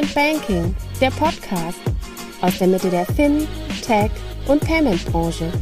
[0.00, 1.78] Instant Banking, der Podcast
[2.40, 3.46] aus der Mitte der Fin,
[3.82, 4.10] Tech
[4.46, 5.52] und Payment Branche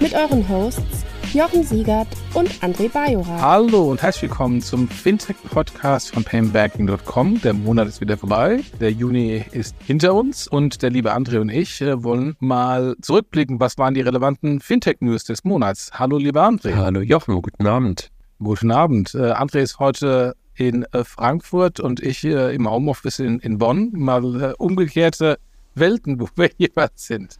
[0.00, 3.40] mit euren Hosts Jochen Siegert und André Bajora.
[3.40, 7.40] Hallo und herzlich willkommen zum Fintech-Podcast von paymentbanking.com.
[7.42, 11.50] Der Monat ist wieder vorbei, der Juni ist hinter uns und der liebe André und
[11.50, 15.92] ich äh, wollen mal zurückblicken, was waren die relevanten Fintech-News des Monats.
[15.94, 16.74] Hallo lieber André.
[16.74, 18.10] Hallo Jochen, guten Abend.
[18.40, 19.14] Guten Abend.
[19.14, 23.92] Äh, André ist heute in äh, Frankfurt und ich äh, im Homeoffice in, in Bonn.
[23.94, 25.38] Mal äh, umgekehrte
[25.74, 27.38] Welten, wo wir jeweils sind.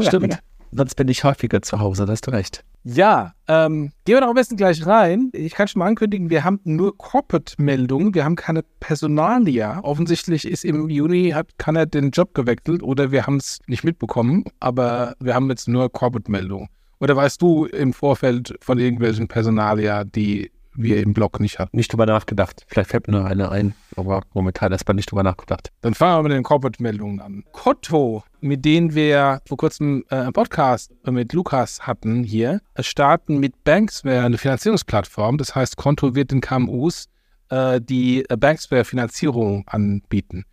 [0.00, 0.38] Stimmt.
[0.76, 2.64] Sonst bin ich häufiger zu Hause, da hast du recht.
[2.82, 5.30] Ja, ähm, gehen wir doch am besten gleich rein.
[5.32, 9.80] Ich kann schon mal ankündigen, wir haben nur Corporate-Meldungen, wir haben keine Personalia.
[9.82, 14.44] Offensichtlich ist im Juni, hat keiner den Job gewechselt oder wir haben es nicht mitbekommen,
[14.60, 16.68] aber wir haben jetzt nur Corporate-Meldungen.
[17.00, 21.76] Oder weißt du im Vorfeld von irgendwelchen Personalia, die wir im Blog nicht hatten?
[21.76, 22.64] Nicht drüber nachgedacht.
[22.68, 25.70] Vielleicht fällt mir nur eine ein, aber momentan erstmal nicht drüber nachgedacht.
[25.80, 27.44] Dann fangen wir mit den Corporate-Meldungen an.
[27.52, 33.64] Kotto, mit denen wir vor kurzem äh, einen Podcast mit Lukas hatten hier, starten mit
[33.64, 35.38] Banksware eine Finanzierungsplattform.
[35.38, 37.08] Das heißt, Konto wird den KMUs
[37.50, 40.44] äh, die äh, Banksware-Finanzierung anbieten.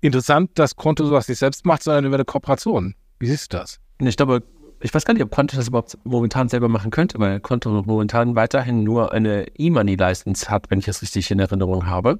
[0.00, 2.94] Interessant, dass Konto sowas nicht selbst macht, sondern über eine Kooperation.
[3.18, 3.80] Wie siehst du das?
[4.00, 4.42] Ich glaube,
[4.80, 8.36] ich weiß gar nicht, ob Konto das überhaupt momentan selber machen könnte, weil Konto momentan
[8.36, 12.18] weiterhin nur eine E-Money-License hat, wenn ich es richtig in Erinnerung habe,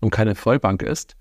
[0.00, 1.16] und keine Vollbank ist.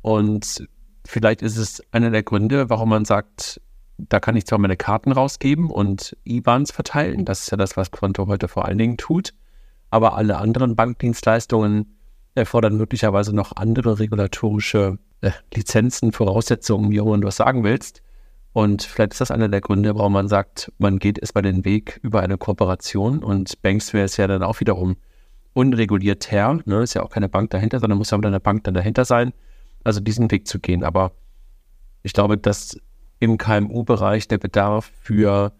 [0.00, 0.66] Und
[1.06, 3.60] vielleicht ist es einer der Gründe, warum man sagt,
[3.98, 7.90] da kann ich zwar meine Karten rausgeben und IBANs verteilen, das ist ja das, was
[7.90, 9.34] Konto heute vor allen Dingen tut,
[9.90, 11.98] aber alle anderen Bankdienstleistungen
[12.34, 18.02] erfordern möglicherweise noch andere regulatorische äh, Lizenzen, Voraussetzungen, wie auch immer du was sagen willst.
[18.52, 21.98] Und vielleicht ist das einer der Gründe, warum man sagt, man geht erstmal den Weg
[22.02, 24.96] über eine Kooperation und Banksware ist ja dann auch wiederum
[25.54, 26.58] unreguliert her.
[26.66, 26.82] Ne?
[26.82, 29.32] Ist ja auch keine Bank dahinter, sondern muss ja wieder eine Bank dann dahinter sein.
[29.84, 30.84] Also diesen Weg zu gehen.
[30.84, 31.12] Aber
[32.02, 32.78] ich glaube, dass
[33.20, 35.52] im KMU-Bereich der Bedarf für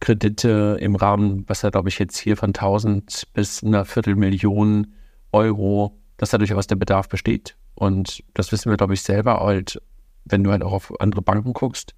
[0.00, 4.94] Kredite im Rahmen, was ja, glaube ich, jetzt hier von 1000 bis einer Viertelmillion
[5.32, 7.56] Euro, dass da durchaus der Bedarf besteht.
[7.74, 9.80] Und das wissen wir, glaube ich, selber halt,
[10.24, 11.94] wenn du halt auch auf andere Banken guckst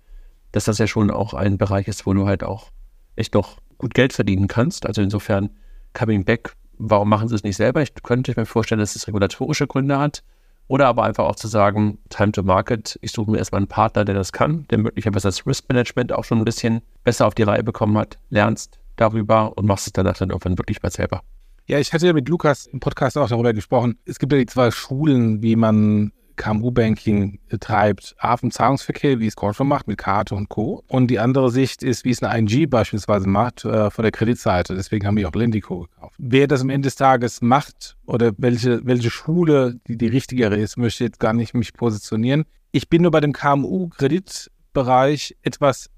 [0.52, 2.70] dass das ja schon auch ein Bereich ist, wo du halt auch
[3.16, 4.86] echt noch gut Geld verdienen kannst.
[4.86, 5.50] Also insofern,
[5.94, 7.82] Coming Back, warum machen sie es nicht selber?
[7.82, 10.22] Ich könnte mir vorstellen, dass es regulatorische Gründe hat.
[10.68, 14.04] Oder aber einfach auch zu sagen, Time to Market, ich suche mir erstmal einen Partner,
[14.04, 17.42] der das kann, der möglicherweise das Risk Management auch schon ein bisschen besser auf die
[17.42, 21.22] Reihe bekommen hat, lernst darüber und machst es danach dann irgendwann wirklich mal selber.
[21.66, 23.98] Ja, ich hatte ja mit Lukas im Podcast auch darüber gesprochen.
[24.04, 28.14] Es gibt ja die zwei Schulen, wie man KMU-Banking treibt.
[28.18, 30.82] A vom Zahlungsverkehr, wie es Corso macht mit Karte und Co.
[30.88, 34.74] Und die andere Sicht ist, wie es eine ING beispielsweise macht äh, von der Kreditseite.
[34.74, 36.14] Deswegen haben wir auch Lendico gekauft.
[36.16, 40.78] Wer das am Ende des Tages macht oder welche, welche Schule die, die richtigere ist,
[40.78, 42.46] möchte jetzt gar nicht mich positionieren.
[42.72, 45.90] Ich bin nur bei dem KMU-Kreditbereich etwas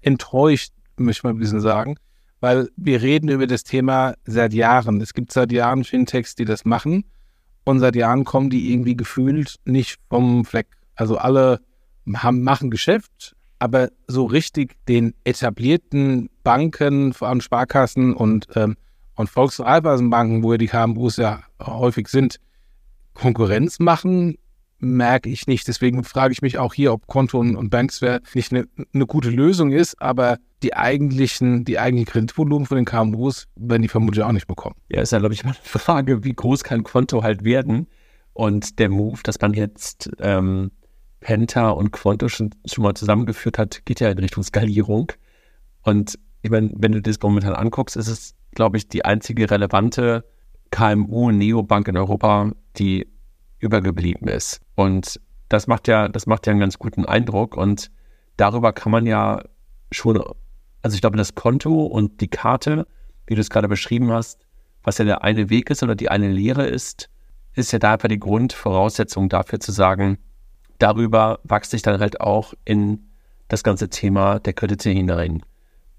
[0.00, 1.96] enttäuscht, möchte ich mal ein bisschen sagen,
[2.40, 5.00] weil wir reden über das Thema seit Jahren.
[5.00, 7.04] Es gibt seit Jahren Fintechs, die das machen.
[7.64, 10.66] Und seit Jahren kommen die irgendwie gefühlt nicht vom Fleck.
[10.94, 11.60] Also alle
[12.14, 18.76] haben, machen Geschäft, aber so richtig den etablierten Banken, vor allem Sparkassen und, ähm,
[19.14, 22.38] und Volks- und Raiffeisenbanken, wo ja die KMUs ja häufig sind,
[23.14, 24.36] Konkurrenz machen,
[24.84, 25.66] merke ich nicht.
[25.68, 29.72] Deswegen frage ich mich auch hier, ob Konto und, Banksware nicht eine, eine gute Lösung
[29.72, 34.46] ist, aber die eigentlichen, die eigentlichen Kreditvolumen von den KMUs werden die vermutlich auch nicht
[34.46, 34.76] bekommen.
[34.88, 37.86] Ja, ist ja, glaube ich, mal eine Frage, wie groß kann Konto halt werden?
[38.32, 40.70] Und der Move, dass man jetzt ähm,
[41.20, 45.12] Penta und Quanto schon, schon mal zusammengeführt hat, geht ja in Richtung Skalierung.
[45.82, 50.24] Und ich meine, wenn du das momentan anguckst, ist es, glaube ich, die einzige relevante
[50.70, 53.06] KMU-Neobank in Europa, die
[53.64, 54.60] übergeblieben ist.
[54.74, 57.56] Und das macht ja, das macht ja einen ganz guten Eindruck.
[57.56, 57.90] Und
[58.36, 59.42] darüber kann man ja
[59.90, 60.22] schon,
[60.82, 62.86] also ich glaube, das Konto und die Karte,
[63.26, 64.46] wie du es gerade beschrieben hast,
[64.82, 67.08] was ja der eine Weg ist oder die eine Lehre ist,
[67.54, 70.18] ist ja da einfach die Grundvoraussetzung dafür zu sagen,
[70.78, 73.08] darüber wachse ich dann halt auch in
[73.48, 75.42] das ganze Thema der Kredite hinein.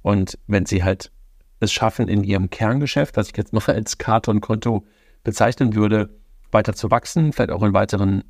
[0.01, 1.11] Und wenn sie halt
[1.59, 4.85] es schaffen, in ihrem Kerngeschäft, was ich jetzt noch als Karte und Konto
[5.23, 6.09] bezeichnen würde,
[6.55, 8.23] weiter zu wachsen, vielleicht auch in weiteren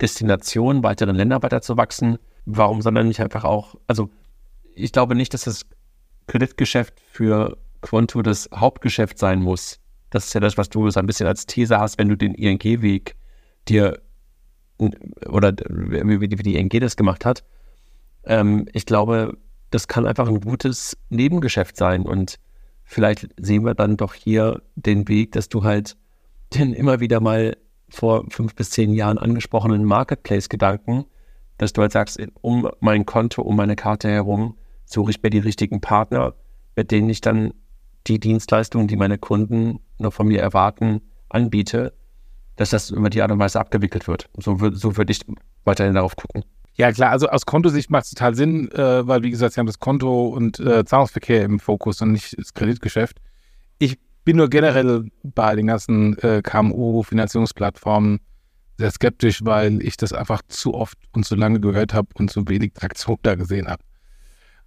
[0.00, 2.18] Destinationen, weiteren Ländern weiter zu wachsen.
[2.46, 4.10] Warum, sondern nicht einfach auch, also
[4.74, 5.66] ich glaube nicht, dass das
[6.26, 9.80] Kreditgeschäft für Quanto das Hauptgeschäft sein muss.
[10.10, 12.34] Das ist ja das, was du so ein bisschen als These hast, wenn du den
[12.34, 13.16] ING-Weg
[13.68, 14.00] dir
[14.78, 17.44] oder wie, die ING das gemacht hat.
[18.24, 19.36] Ähm, ich glaube,
[19.70, 22.38] das kann einfach ein gutes Nebengeschäft sein und
[22.84, 25.96] vielleicht sehen wir dann doch hier den Weg, dass du halt
[26.54, 27.56] denn immer wieder mal
[27.88, 31.04] vor fünf bis zehn Jahren angesprochenen Marketplace-Gedanken,
[31.58, 35.38] dass du halt sagst, um mein Konto, um meine Karte herum suche ich mir die
[35.38, 36.34] richtigen Partner,
[36.76, 37.54] mit denen ich dann
[38.06, 41.94] die Dienstleistungen, die meine Kunden noch von mir erwarten, anbiete,
[42.56, 44.28] dass das über die Art und Weise abgewickelt wird.
[44.36, 45.20] So, so würde ich
[45.64, 46.44] weiterhin darauf gucken.
[46.76, 49.66] Ja, klar, also aus Kontosicht macht es total Sinn, äh, weil, wie gesagt, sie haben
[49.66, 53.20] das Konto und äh, Zahlungsverkehr im Fokus und nicht das Kreditgeschäft.
[53.78, 58.20] Ich bin nur generell bei den ganzen äh, KMU-Finanzierungsplattformen
[58.78, 62.48] sehr skeptisch, weil ich das einfach zu oft und zu lange gehört habe und zu
[62.48, 63.82] wenig Traktion da gesehen habe.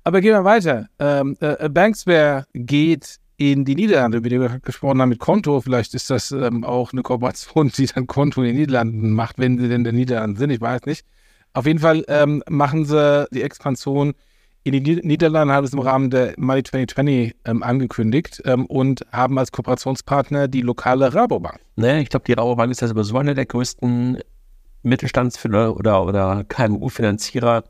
[0.03, 0.87] Aber gehen wir weiter.
[0.99, 5.59] Ähm, äh, Banksware geht in die Niederlande, über die wir gesprochen haben, mit Konto.
[5.61, 9.57] Vielleicht ist das ähm, auch eine Kooperation, die dann Konto in den Niederlanden macht, wenn
[9.57, 10.49] sie denn in den Niederlanden sind.
[10.49, 11.05] Ich weiß nicht.
[11.53, 14.13] Auf jeden Fall ähm, machen sie die Expansion
[14.63, 19.37] in die Niederlande, haben es im Rahmen der Money 2020 ähm, angekündigt ähm, und haben
[19.39, 21.59] als Kooperationspartner die lokale Rabobank.
[21.75, 24.19] Naja, ich glaube, die Rabobank ist ja sowieso einer der größten
[24.83, 27.63] Mittelstandsfinanzierer oder, oder KMU-Finanzierer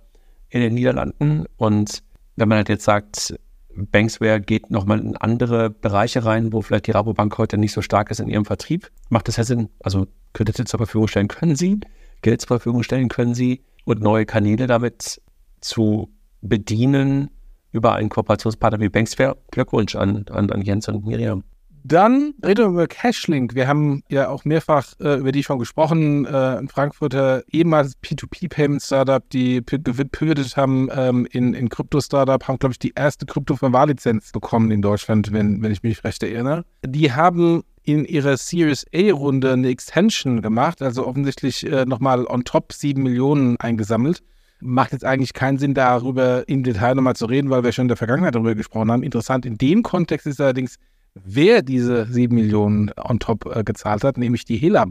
[0.50, 1.46] in den Niederlanden.
[1.58, 2.04] Und
[2.36, 3.36] wenn man halt jetzt sagt,
[3.76, 8.10] Banksware geht nochmal in andere Bereiche rein, wo vielleicht die Rabobank heute nicht so stark
[8.10, 9.70] ist in ihrem Vertrieb, macht das ja Sinn.
[9.82, 11.80] Also Kredite zur Verfügung stellen können sie,
[12.22, 15.22] Geld zur Verfügung stellen können sie und neue Kanäle damit
[15.62, 16.10] zu
[16.48, 17.30] bedienen
[17.72, 19.38] über einen Kooperationspartner wie Banksware.
[19.52, 21.44] Glückwunsch an, an, an Jens und Miriam.
[21.84, 23.56] Dann reden wir über Cashlink.
[23.56, 26.26] Wir haben ja auch mehrfach äh, über die schon gesprochen.
[26.26, 32.80] Äh, ein Frankfurter ehemals P2P-Payment-Startup, die gepivotet haben ähm, in, in Krypto-Startup, haben, glaube ich,
[32.80, 36.66] die erste Krypto-Verwahrlizenz bekommen in Deutschland, wenn, wenn ich mich recht erinnere.
[36.86, 42.74] Die haben in ihrer Series A-Runde eine Extension gemacht, also offensichtlich äh, nochmal on top
[42.74, 44.24] 7 Millionen eingesammelt.
[44.60, 47.90] Macht jetzt eigentlich keinen Sinn, darüber im Detail nochmal zu reden, weil wir schon in
[47.90, 49.04] der Vergangenheit darüber gesprochen haben.
[49.04, 50.78] Interessant in dem Kontext ist allerdings,
[51.14, 54.86] wer diese 7 Millionen on top äh, gezahlt hat, nämlich die Hela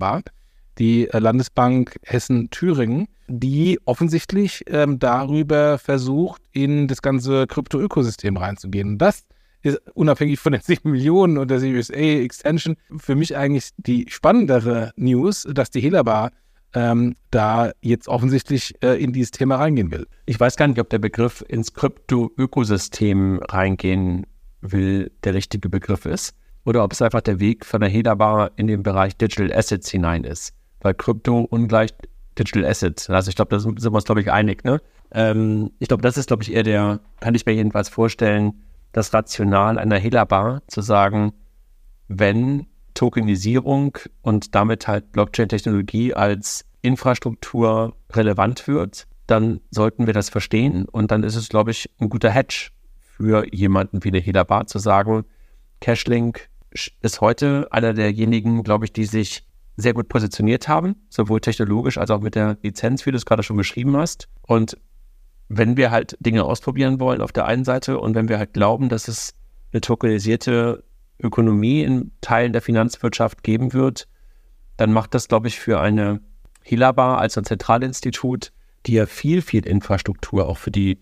[0.78, 8.98] die äh, Landesbank Hessen-Thüringen, die offensichtlich ähm, darüber versucht, in das ganze Krypto-Ökosystem reinzugehen.
[8.98, 9.24] das
[9.62, 14.06] ist unabhängig von den 7 Millionen und der Series A Extension für mich eigentlich die
[14.08, 16.30] spannendere News, dass die Hela
[16.76, 20.06] ähm, da jetzt offensichtlich äh, in dieses Thema reingehen will.
[20.26, 24.26] Ich weiß gar nicht, ob der Begriff ins Krypto-Ökosystem reingehen
[24.60, 26.36] will, der richtige Begriff ist.
[26.66, 30.24] Oder ob es einfach der Weg von der Hederbar in den Bereich Digital Assets hinein
[30.24, 30.52] ist.
[30.80, 31.94] Weil Krypto ungleich
[32.38, 33.08] Digital Assets.
[33.08, 34.62] Also ich glaube, da sind wir uns, glaube ich, einig.
[34.62, 34.82] Ne?
[35.12, 38.52] Ähm, ich glaube, das ist, glaube ich, eher der, kann ich mir jedenfalls vorstellen,
[38.92, 41.32] das Rational einer Hela zu sagen,
[42.08, 42.66] wenn
[42.96, 51.10] Tokenisierung und damit halt Blockchain-Technologie als Infrastruktur relevant wird, dann sollten wir das verstehen und
[51.10, 52.70] dann ist es, glaube ich, ein guter Hedge
[53.00, 55.24] für jemanden wie eine Hela zu sagen,
[55.80, 56.48] Cashlink
[57.00, 59.44] ist heute einer derjenigen, glaube ich, die sich
[59.76, 63.42] sehr gut positioniert haben, sowohl technologisch als auch mit der Lizenz, wie du es gerade
[63.42, 64.28] schon beschrieben hast.
[64.42, 64.78] Und
[65.48, 68.88] wenn wir halt Dinge ausprobieren wollen auf der einen Seite und wenn wir halt glauben,
[68.88, 69.34] dass es
[69.72, 70.84] eine tokenisierte
[71.20, 74.08] Ökonomie in Teilen der Finanzwirtschaft geben wird,
[74.76, 76.20] dann macht das, glaube ich, für eine
[76.62, 78.52] Hilabar als ein Zentralinstitut,
[78.86, 80.98] die ja viel, viel Infrastruktur auch für die,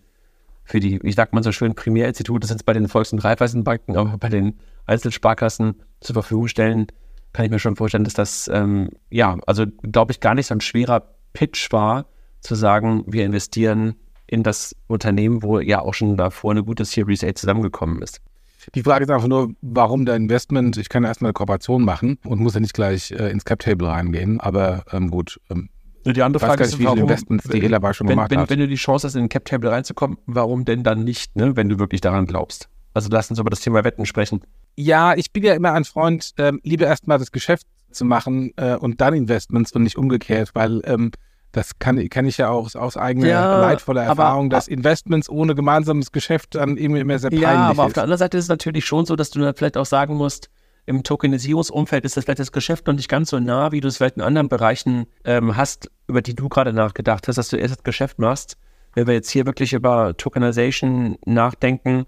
[0.63, 3.97] für die, ich sag mal so schön, Primärinstitute sind es bei den Volks- und Raiffeisenbanken,
[3.97, 6.87] aber bei den Einzelsparkassen zur Verfügung stellen,
[7.33, 10.55] kann ich mir schon vorstellen, dass das, ähm, ja, also glaube ich, gar nicht so
[10.55, 12.05] ein schwerer Pitch war,
[12.39, 13.95] zu sagen, wir investieren
[14.27, 18.21] in das Unternehmen, wo ja auch schon davor eine gute Series A zusammengekommen ist.
[18.73, 20.77] Die Frage ist einfach nur, warum der Investment?
[20.77, 23.87] Ich kann ja erstmal eine Kooperation machen und muss ja nicht gleich äh, ins Cap-Table
[23.87, 25.39] reingehen, aber ähm, gut.
[25.49, 25.69] Ähm,
[26.05, 28.49] die andere Frage ist, wie warum, Investments die Hela schon wenn, gemacht wenn, hat.
[28.49, 31.69] Wenn du die Chance hast, in den Cap-Table reinzukommen, warum denn dann nicht, ne, wenn
[31.69, 32.69] du wirklich daran glaubst?
[32.93, 34.41] Also lass uns über das Thema Wetten sprechen.
[34.75, 38.75] Ja, ich bin ja immer ein Freund, ähm, lieber erstmal das Geschäft zu machen äh,
[38.75, 41.11] und dann Investments und nicht umgekehrt, weil ähm,
[41.55, 46.11] das kann, kann ich ja auch aus eigener ja, leidvoller Erfahrung, dass Investments ohne gemeinsames
[46.11, 47.87] Geschäft dann eben immer sehr peinlich Ja, aber ist.
[47.87, 50.15] auf der anderen Seite ist es natürlich schon so, dass du dann vielleicht auch sagen
[50.15, 50.49] musst,
[50.85, 53.97] im Tokenisierungsumfeld ist das vielleicht das Geschäft noch nicht ganz so nah, wie du es
[53.97, 57.77] vielleicht in anderen Bereichen ähm, hast, über die du gerade nachgedacht hast, dass du erst
[57.77, 58.57] das Geschäft machst.
[58.93, 62.05] Wenn wir jetzt hier wirklich über Tokenization nachdenken,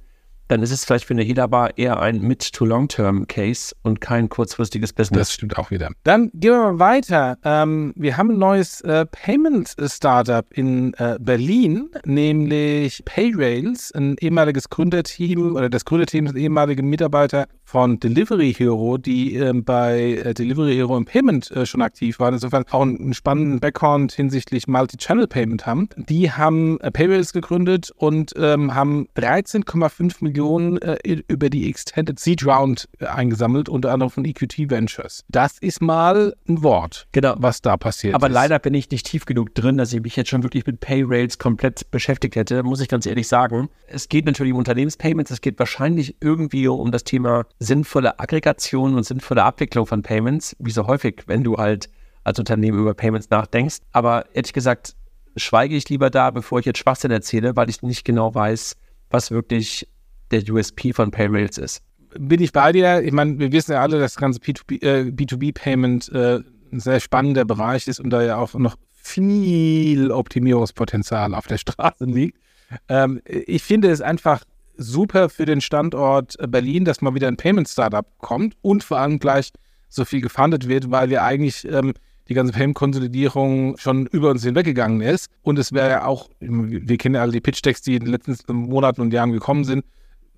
[0.48, 5.28] dann ist es vielleicht für eine Helabar eher ein Mid-to-Long-Term-Case und kein kurzfristiges Business.
[5.28, 5.92] Das stimmt auch wieder.
[6.04, 7.38] Dann gehen wir mal weiter.
[7.44, 15.56] Ähm, wir haben ein neues äh, Payment-Startup in äh, Berlin, nämlich Payrails, ein ehemaliges Gründerteam
[15.56, 20.76] oder das Gründerteam ist ein ehemaliger Mitarbeiter von Delivery Hero, die ähm, bei äh, Delivery
[20.76, 25.66] Hero im Payment äh, schon aktiv waren, insofern auch einen spannenden Background hinsichtlich Multi-Channel Payment
[25.66, 25.90] haben.
[25.98, 32.46] Die haben äh, Payrails gegründet und ähm, haben 13,5 Millionen äh, über die Extended Seed
[32.46, 35.24] Round äh, eingesammelt, unter anderem von EQT Ventures.
[35.30, 37.36] Das ist mal ein Wort, Genau.
[37.38, 38.34] was da passiert Aber ist.
[38.34, 41.38] leider bin ich nicht tief genug drin, dass ich mich jetzt schon wirklich mit Payrails
[41.38, 43.70] komplett beschäftigt hätte, muss ich ganz ehrlich sagen.
[43.88, 49.04] Es geht natürlich um Unternehmenspayments, es geht wahrscheinlich irgendwie um das Thema sinnvolle Aggregation und
[49.04, 51.90] sinnvolle Abwicklung von Payments, wie so häufig, wenn du halt
[52.24, 53.78] als Unternehmen über Payments nachdenkst.
[53.94, 54.96] Aber ehrlich gesagt,
[55.38, 58.76] schweige ich lieber da, bevor ich jetzt Schwachsinn erzähle, weil ich nicht genau weiß,
[59.10, 59.88] was wirklich
[60.32, 61.82] der USP von Payrails ist.
[62.18, 63.02] bin ich bei dir.
[63.02, 66.40] Ich meine, wir wissen ja alle, dass das ganze P2P, äh, B2B-Payment äh,
[66.72, 72.06] ein sehr spannender Bereich ist und da ja auch noch viel Optimierungspotenzial auf der Straße
[72.06, 72.38] liegt.
[72.90, 74.44] Ähm, ich finde es einfach
[74.76, 79.20] super für den Standort äh, Berlin, dass mal wieder ein Payment-Startup kommt und vor allem
[79.20, 79.52] gleich
[79.90, 81.94] so viel gefundet wird, weil wir eigentlich ähm,
[82.28, 85.30] die ganze Payment-Konsolidierung schon über uns hinweggegangen ist.
[85.44, 88.36] Und es wäre ja auch, wir kennen ja alle die Pitch-Decks, die in den letzten
[88.54, 89.86] Monaten und Jahren gekommen sind,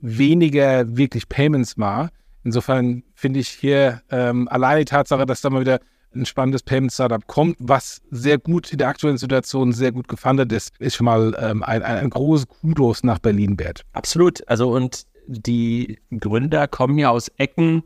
[0.02, 2.10] weniger wirklich Payments war.
[2.44, 5.80] Insofern finde ich hier ähm, allein die Tatsache, dass da mal wieder
[6.16, 10.72] ein spannendes Payment-Startup kommt, was sehr gut in der aktuellen Situation sehr gut gefundet ist,
[10.80, 13.84] ist schon mal ähm, ein, ein, ein großes Kudos nach Berlin wert.
[13.94, 14.48] Absolut.
[14.48, 17.84] Also und die Gründer kommen ja aus Ecken,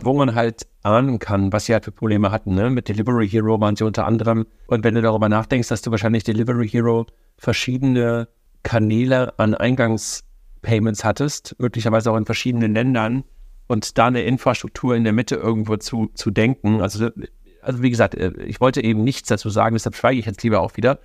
[0.00, 2.54] wo man halt ahnen kann, was sie halt für Probleme hatten.
[2.54, 2.70] Ne?
[2.70, 4.46] Mit Delivery Hero waren sie unter anderem.
[4.68, 7.06] Und wenn du darüber nachdenkst, dass du wahrscheinlich Delivery Hero
[7.38, 8.28] verschiedene
[8.62, 9.54] Kanäle an
[10.66, 13.24] Eingangspayments hattest, möglicherweise auch in verschiedenen Ländern
[13.66, 16.80] und da eine Infrastruktur in der Mitte irgendwo zu, zu denken.
[16.80, 17.10] Also,
[17.62, 20.60] also wie gesagt, äh, ich wollte eben nichts dazu sagen, deshalb schweige ich jetzt lieber
[20.60, 20.98] auch wieder.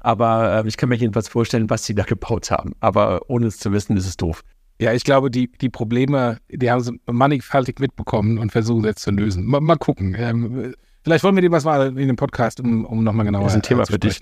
[0.00, 2.74] Aber äh, ich kann mir jedenfalls vorstellen, was sie da gebaut haben.
[2.80, 4.42] Aber ohne es zu wissen, ist es doof.
[4.80, 9.12] Ja, ich glaube, die, die Probleme, die haben sie mannigfaltig mitbekommen und versuchen jetzt zu
[9.12, 9.46] lösen.
[9.46, 10.16] Mal, mal gucken.
[10.18, 13.52] Ähm, vielleicht wollen wir dem was mal in dem Podcast, um, um nochmal genauer Das
[13.52, 14.18] ist ein Thema zu für dich.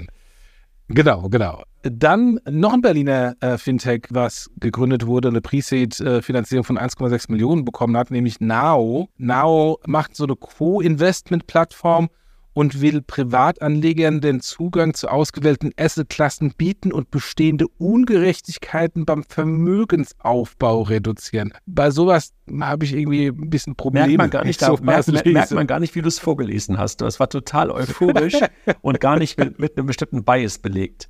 [0.92, 1.62] Genau, genau.
[1.82, 7.96] Dann noch ein Berliner äh, Fintech, was gegründet wurde, eine Pre-Seed-Finanzierung von 1,6 Millionen bekommen
[7.96, 9.08] hat, nämlich Nao.
[9.16, 12.10] Nao macht so eine Co-Investment-Plattform
[12.52, 21.52] und will Privatanlegern den Zugang zu ausgewählten Assetklassen bieten und bestehende Ungerechtigkeiten beim Vermögensaufbau reduzieren.
[21.66, 24.06] Bei sowas habe ich irgendwie ein bisschen Probleme.
[24.08, 27.00] Merkt man gar nicht, da, merkt, merkt man gar nicht, wie du es vorgelesen hast.
[27.00, 28.38] Das war total euphorisch
[28.80, 31.08] und gar nicht mit, mit einem bestimmten Bias belegt.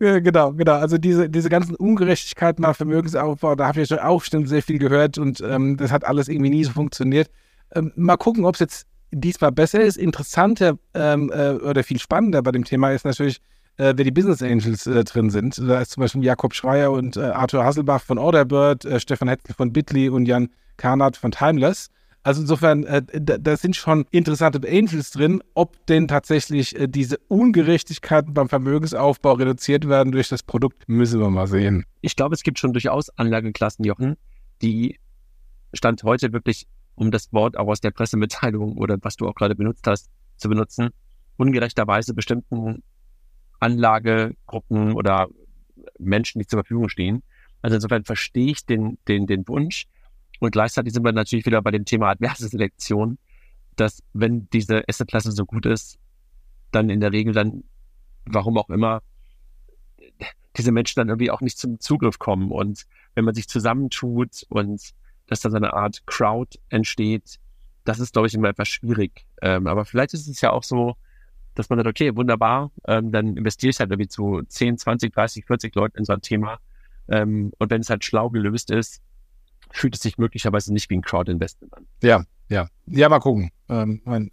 [0.00, 0.74] Ja, genau, genau.
[0.74, 4.62] Also diese, diese ganzen Ungerechtigkeiten beim Vermögensaufbau, da habe ich ja schon auch schon sehr
[4.62, 7.30] viel gehört und ähm, das hat alles irgendwie nie so funktioniert.
[7.74, 9.96] Ähm, mal gucken, ob es jetzt diesmal besser ist.
[9.96, 13.38] Interessanter ähm, äh, oder viel spannender bei dem Thema ist natürlich,
[13.76, 15.58] äh, wer die Business Angels äh, drin sind.
[15.58, 19.54] Da ist zum Beispiel Jakob Schreier und äh, Arthur Hasselbach von Orderbird, äh, Stefan Hetzel
[19.54, 21.90] von Bitly und Jan Karnat von Timeless.
[22.24, 25.42] Also insofern, äh, da, da sind schon interessante Angels drin.
[25.54, 31.28] Ob denn tatsächlich äh, diese Ungerechtigkeiten beim Vermögensaufbau reduziert werden durch das Produkt, müssen wir
[31.28, 31.84] mal sehen.
[32.00, 34.16] Ich glaube, es gibt schon durchaus Anlageklassen, Jochen,
[34.62, 34.98] die
[35.74, 39.54] Stand heute wirklich, um das Wort auch aus der Pressemitteilung oder was du auch gerade
[39.54, 40.90] benutzt hast, zu benutzen,
[41.36, 42.82] ungerechterweise bestimmten
[43.60, 45.28] Anlagegruppen oder
[45.98, 47.22] Menschen, die zur Verfügung stehen.
[47.62, 49.86] Also insofern verstehe ich den, den, den Wunsch
[50.40, 53.18] und gleichzeitig sind wir natürlich wieder bei dem Thema adverse Selektion,
[53.76, 55.98] dass wenn diese Assetklasse so gut ist,
[56.70, 57.64] dann in der Regel dann,
[58.26, 59.02] warum auch immer,
[60.56, 62.50] diese Menschen dann irgendwie auch nicht zum Zugriff kommen.
[62.50, 62.84] Und
[63.14, 64.90] wenn man sich zusammentut und
[65.26, 67.38] dass da so eine Art Crowd entsteht,
[67.84, 69.26] das ist, glaube ich, immer etwas schwierig.
[69.42, 70.96] Ähm, aber vielleicht ist es ja auch so,
[71.54, 75.44] dass man sagt, okay, wunderbar, ähm, dann investiere ich halt irgendwie zu 10, 20, 30,
[75.44, 76.58] 40 Leuten in so ein Thema.
[77.08, 79.02] Ähm, und wenn es halt schlau gelöst ist,
[79.70, 81.86] fühlt es sich möglicherweise nicht wie ein Crowd-Investment an.
[82.02, 82.68] Ja, ja.
[82.86, 83.50] Ja, mal gucken.
[83.68, 84.30] Ähm, mein,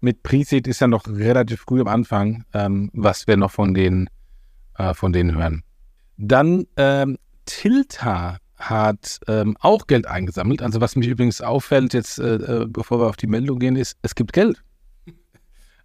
[0.00, 4.08] mit Pre-Seed ist ja noch relativ früh am Anfang, ähm, was wir noch von denen,
[4.76, 5.62] äh, von denen hören.
[6.16, 10.62] Dann ähm, Tilta hat ähm, auch Geld eingesammelt.
[10.62, 13.96] Also was mich übrigens auffällt, jetzt äh, äh, bevor wir auf die Meldung gehen, ist,
[14.02, 14.62] es gibt Geld.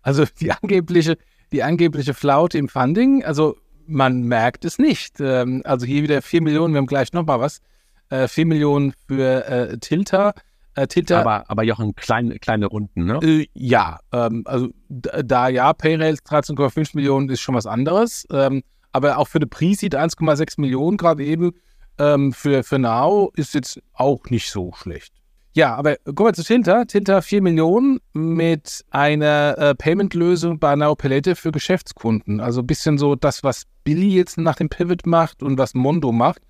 [0.06, 1.18] Also die angebliche,
[1.54, 3.56] die angebliche Flaute im Funding, also
[3.88, 5.22] man merkt es nicht.
[5.22, 7.62] Ähm, also hier wieder 4 Millionen, wir haben gleich nochmal was.
[8.10, 10.34] Äh, 4 Millionen für äh, Tilta.
[10.76, 13.20] Äh, Tilta Aber, aber Jochen, kleine, kleine Runden, ne?
[13.24, 18.28] äh, ja, ähm, also da, da ja, Payrails 13,5 Millionen ist schon was anderes.
[18.30, 21.54] Ähm, aber auch für eine Pre-Seed 1,6 Millionen gerade eben
[21.98, 25.14] ähm, für, für Now ist jetzt auch nicht so schlecht.
[25.56, 26.86] Ja, aber kommen wir zu Tinta.
[26.86, 32.40] Tinta 4 Millionen mit einer äh, Payment-Lösung bei Now Palette für Geschäftskunden.
[32.40, 36.12] Also ein bisschen so das, was Billy jetzt nach dem Pivot macht und was Mondo
[36.12, 36.42] macht.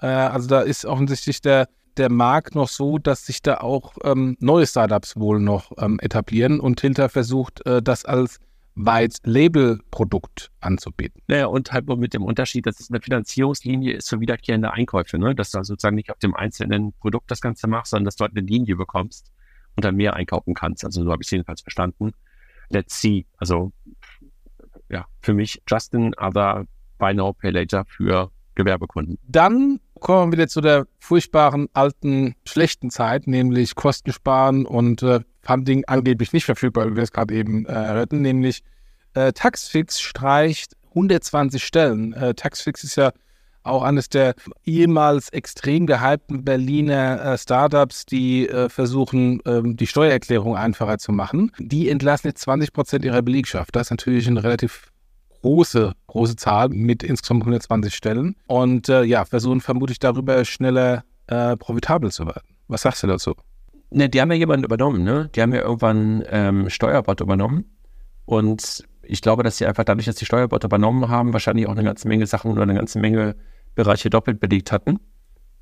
[0.00, 4.36] Äh, also da ist offensichtlich der, der Markt noch so, dass sich da auch ähm,
[4.38, 8.38] neue Startups wohl noch ähm, etablieren und Tilter versucht, äh, das als
[8.74, 11.22] White-Label-Produkt anzubieten.
[11.26, 15.18] Naja, und halt nur mit dem Unterschied, dass es eine Finanzierungslinie ist für wiederkehrende Einkäufe,
[15.18, 15.34] ne?
[15.34, 18.22] dass du also sozusagen nicht auf dem einzelnen Produkt das Ganze machst, sondern dass du
[18.22, 19.30] halt eine Linie bekommst
[19.76, 20.84] und dann mehr einkaufen kannst.
[20.84, 22.12] Also so habe ich es jedenfalls verstanden.
[22.70, 23.26] Let's see.
[23.36, 23.72] Also
[24.88, 26.66] ja, für mich Justin, aber
[26.98, 29.18] Buy Now, Pay Later für Gewerbekunden.
[29.26, 35.20] Dann kommen wir wieder zu der furchtbaren alten schlechten Zeit, nämlich Kosten sparen und äh,
[35.42, 38.62] Funding angeblich nicht verfügbar, wie wir es gerade eben äh, nämlich
[39.14, 42.12] äh, Taxfix streicht 120 Stellen.
[42.12, 43.12] Äh, Taxfix ist ja
[43.64, 50.56] auch eines der ehemals extrem gehypten Berliner äh, Startups, die äh, versuchen, ähm, die Steuererklärung
[50.56, 51.52] einfacher zu machen.
[51.58, 53.74] Die entlassen jetzt 20 Prozent ihrer Belegschaft.
[53.76, 54.91] Das ist natürlich eine relativ
[55.42, 58.36] große, große Zahl mit insgesamt 120 Stellen.
[58.46, 62.46] Und äh, ja, versuchen vermutlich darüber schneller äh, profitabel zu werden.
[62.68, 63.34] Was sagst du dazu?
[63.90, 65.28] Ne, die haben ja jemanden übernommen, ne?
[65.34, 67.64] Die haben ja irgendwann ähm, Steuerbot übernommen.
[68.24, 71.84] Und ich glaube, dass sie einfach dadurch, dass die Steuerbot übernommen haben, wahrscheinlich auch eine
[71.84, 73.36] ganze Menge Sachen oder eine ganze Menge
[73.74, 74.98] Bereiche doppelt belegt hatten.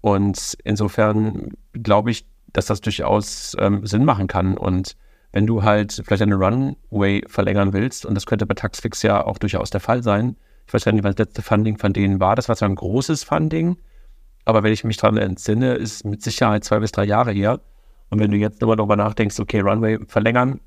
[0.00, 4.56] Und insofern glaube ich, dass das durchaus ähm, Sinn machen kann.
[4.56, 4.96] Und
[5.32, 9.38] wenn du halt vielleicht eine Runway verlängern willst, und das könnte bei Taxfix ja auch
[9.38, 10.36] durchaus der Fall sein.
[10.66, 12.36] Ich weiß gar nicht, was das letzte Funding von denen war.
[12.36, 13.76] Das war zwar ein großes Funding,
[14.44, 17.60] aber wenn ich mich daran entsinne, ist mit Sicherheit zwei bis drei Jahre her.
[18.10, 20.60] Und wenn du jetzt nochmal darüber nachdenkst, okay, Runway verlängern,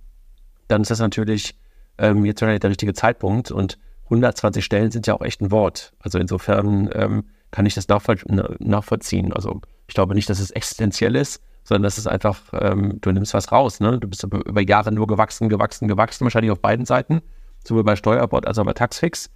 [0.67, 1.55] dann ist das natürlich
[1.97, 3.51] ähm, jetzt der richtige Zeitpunkt.
[3.51, 5.93] Und 120 Stellen sind ja auch echt ein Wort.
[5.99, 8.17] Also insofern ähm, kann ich das nachvoll
[8.59, 9.33] nachvollziehen.
[9.33, 13.33] Also ich glaube nicht, dass es existenziell ist, sondern das ist einfach, ähm, du nimmst
[13.33, 13.79] was raus.
[13.79, 13.99] Ne?
[13.99, 17.21] Du bist über, Jahre nur gewachsen, gewachsen, gewachsen, wahrscheinlich auf beiden Seiten,
[17.65, 19.29] sowohl bei Steuerbord als auch bei Taxfix.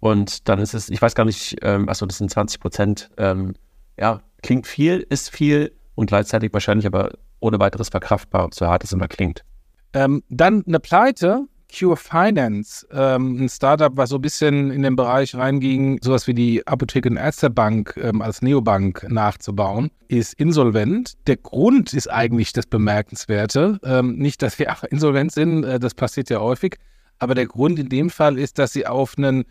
[0.00, 3.10] Und dann ist es, ich weiß gar nicht, ähm, achso, das sind 20 Prozent.
[3.16, 3.54] Ähm,
[3.98, 8.92] ja, klingt viel, ist viel und gleichzeitig wahrscheinlich aber ohne weiteres verkraftbar, so hart es
[8.92, 9.44] immer klingt.
[9.92, 14.96] Ähm, dann eine Pleite, Cure Finance, ähm, ein Startup, was so ein bisschen in den
[14.96, 21.14] Bereich reinging, sowas wie die Apotheke und Ärztebank ähm, als Neobank nachzubauen, ist insolvent.
[21.26, 23.78] Der Grund ist eigentlich das Bemerkenswerte.
[23.84, 26.76] Ähm, nicht, dass wir insolvent sind, äh, das passiert ja häufig,
[27.18, 29.44] aber der Grund in dem Fall ist, dass sie auf einen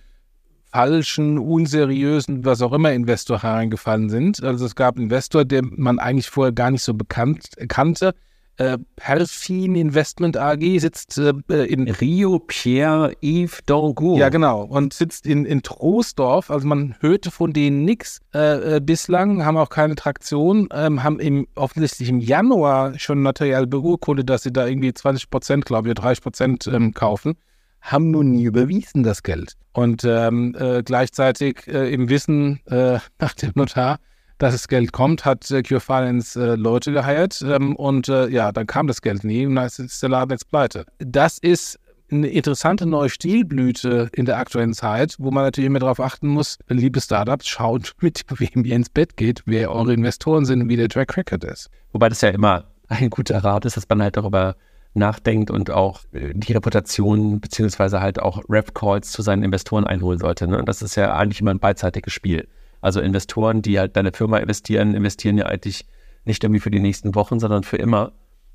[0.72, 4.44] falschen, unseriösen, was auch immer Investor hereingefallen sind.
[4.44, 8.14] Also es gab einen Investor, den man eigentlich vorher gar nicht so bekannt kannte,
[8.58, 14.18] äh, Perfin Investment AG sitzt äh, in Rio Pierre Yves Dangour.
[14.18, 14.64] Ja, genau.
[14.64, 16.52] Und sitzt in, in Troisdorf.
[16.52, 21.20] Also man hörte von denen nichts äh, äh, bislang, haben auch keine Traktion, ähm, haben
[21.20, 25.96] im, offensichtlich im Januar schon notariell beurkundet, dass sie da irgendwie 20 Prozent, glaube ich,
[25.96, 27.36] 30 Prozent ähm, kaufen
[27.80, 29.54] haben nur nie überwiesen das Geld.
[29.72, 34.00] Und ähm, äh, gleichzeitig äh, im Wissen äh, nach dem Notar
[34.38, 38.52] dass das Geld kommt, hat äh, Cure Finance äh, Leute geheiert ähm, und äh, ja,
[38.52, 40.86] dann kam das Geld nie und dann ist der Laden jetzt pleite.
[41.00, 46.00] Das ist eine interessante neue Stilblüte in der aktuellen Zeit, wo man natürlich immer darauf
[46.00, 50.62] achten muss, liebe Startups, schaut mit wem ihr ins Bett geht, wer eure Investoren sind
[50.62, 51.70] und wie der Track Record ist.
[51.92, 54.56] Wobei das ja immer ein guter Rat ist, dass man halt darüber
[54.94, 60.48] nachdenkt und auch äh, die Reputation beziehungsweise halt auch Rap-Calls zu seinen Investoren einholen sollte.
[60.48, 60.64] Ne?
[60.66, 62.48] Das ist ja eigentlich immer ein beidseitiges Spiel.
[62.82, 65.86] Also Investoren, die halt deine Firma investieren, investieren ja eigentlich
[66.26, 68.14] nicht irgendwie für die nächsten Wochen, sondern für immer.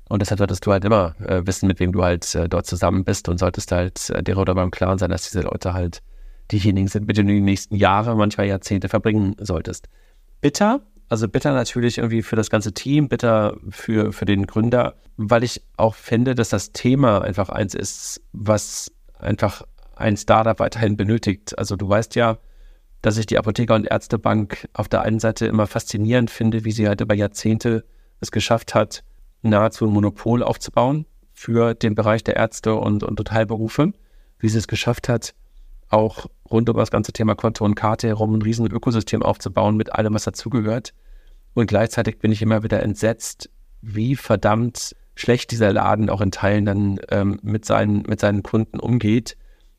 [0.09, 3.03] Und deshalb solltest du halt immer äh, wissen, mit wem du halt äh, dort zusammen
[3.03, 6.01] bist und solltest halt äh, dir oder beim Klaren sein, dass diese Leute halt
[6.51, 9.87] diejenigen sind, mit denen du die nächsten Jahre, manchmal Jahrzehnte verbringen solltest.
[10.41, 15.43] Bitter, also bitter natürlich irgendwie für das ganze Team, bitter für, für den Gründer, weil
[15.43, 19.63] ich auch finde, dass das Thema einfach eins ist, was einfach
[19.95, 21.57] ein Startup weiterhin benötigt.
[21.57, 22.37] Also du weißt ja,
[23.03, 26.87] dass ich die Apotheker- und Ärztebank auf der einen Seite immer faszinierend finde, wie sie
[26.87, 27.83] halt über Jahrzehnte
[28.21, 29.03] es geschafft hat,
[29.41, 33.91] nahezu ein Monopol aufzubauen für den Bereich der Ärzte und, und Teilberufe,
[34.39, 35.35] wie sie es geschafft hat,
[35.89, 39.91] auch rund um das ganze Thema Konto und Karte herum ein riesen Ökosystem aufzubauen mit
[39.93, 40.93] allem, was dazugehört.
[41.53, 43.49] Und gleichzeitig bin ich immer wieder entsetzt,
[43.81, 48.79] wie verdammt schlecht dieser Laden auch in Teilen dann ähm, mit, seinen, mit seinen Kunden
[48.79, 49.35] umgeht.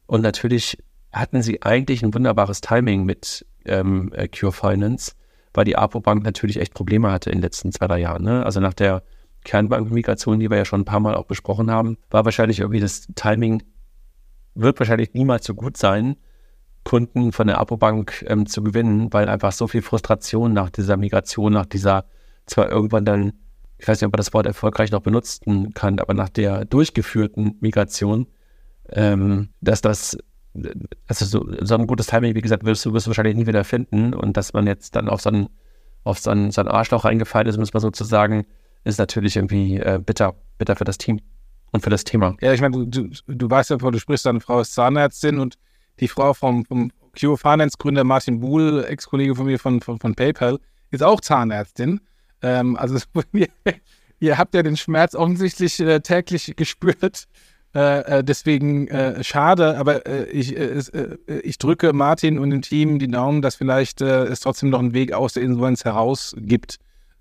[0.07, 0.77] Und natürlich
[1.15, 5.13] hatten sie eigentlich ein wunderbares Timing mit ähm, äh, Cure Finance,
[5.55, 8.25] weil die APO-Bank natürlich echt Probleme hatte in den letzten zwei, drei Jahren.
[8.25, 8.45] Ne?
[8.45, 9.03] Also nach der
[9.45, 13.07] Kernbankmigration, die wir ja schon ein paar Mal auch besprochen haben, war wahrscheinlich irgendwie das
[13.15, 13.63] Timing,
[14.55, 16.17] wird wahrscheinlich niemals so gut sein,
[16.83, 21.53] Kunden von der APO-Bank ähm, zu gewinnen, weil einfach so viel Frustration nach dieser Migration,
[21.53, 22.05] nach dieser
[22.47, 23.33] zwar irgendwann dann,
[23.79, 27.57] ich weiß nicht, ob man das Wort erfolgreich noch benutzen kann, aber nach der durchgeführten
[27.61, 28.27] Migration,
[28.91, 30.19] ähm, dass das
[31.07, 33.65] also so, so ein gutes Timing, wie gesagt, wirst du, wirst du wahrscheinlich nie wieder
[33.65, 35.49] finden und dass man jetzt dann auf so einen
[36.05, 38.47] auf seinen, seinen Arschloch reingefallen ist, muss man sozusagen,
[38.85, 41.21] ist natürlich irgendwie äh, bitter, bitter für das Team
[41.73, 42.37] und für das Thema.
[42.41, 45.57] Ja, ich meine, du, du weißt ja, du sprichst, deine Frau ist Zahnärztin und
[46.01, 50.15] die Frau vom, vom Q Finance Gründer Martin Buhl, Ex-Kollege von mir von, von, von
[50.15, 50.59] PayPal,
[50.91, 52.01] ist auch Zahnärztin.
[52.43, 52.99] Ähm, also
[53.33, 53.49] ihr,
[54.21, 57.25] ihr, habt ja den Schmerz offensichtlich äh, täglich gespürt.
[57.75, 60.83] Äh, äh deswegen äh, schade, aber äh, ich, äh,
[61.43, 65.13] ich drücke Martin und dem Team die Daumen, dass vielleicht es trotzdem noch einen Weg
[65.13, 66.79] aus der Insolvenz heraus gibt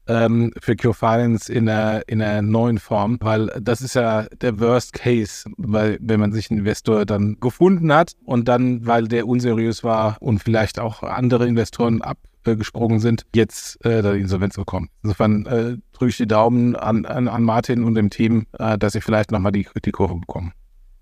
[0.08, 4.60] ähm, für Q Finance in einer, in einer neuen Form, weil das ist ja der
[4.60, 9.28] Worst Case, weil wenn man sich einen Investor dann gefunden hat und dann, weil der
[9.28, 12.02] unseriös war und vielleicht auch andere Investoren
[12.48, 14.90] abgesprungen sind, jetzt äh, da die Insolvenz bekommen.
[15.04, 18.94] Insofern äh, drücke ich die Daumen an, an, an Martin und dem Team, äh, dass
[18.94, 20.54] sie vielleicht nochmal die, die Kurve bekommen.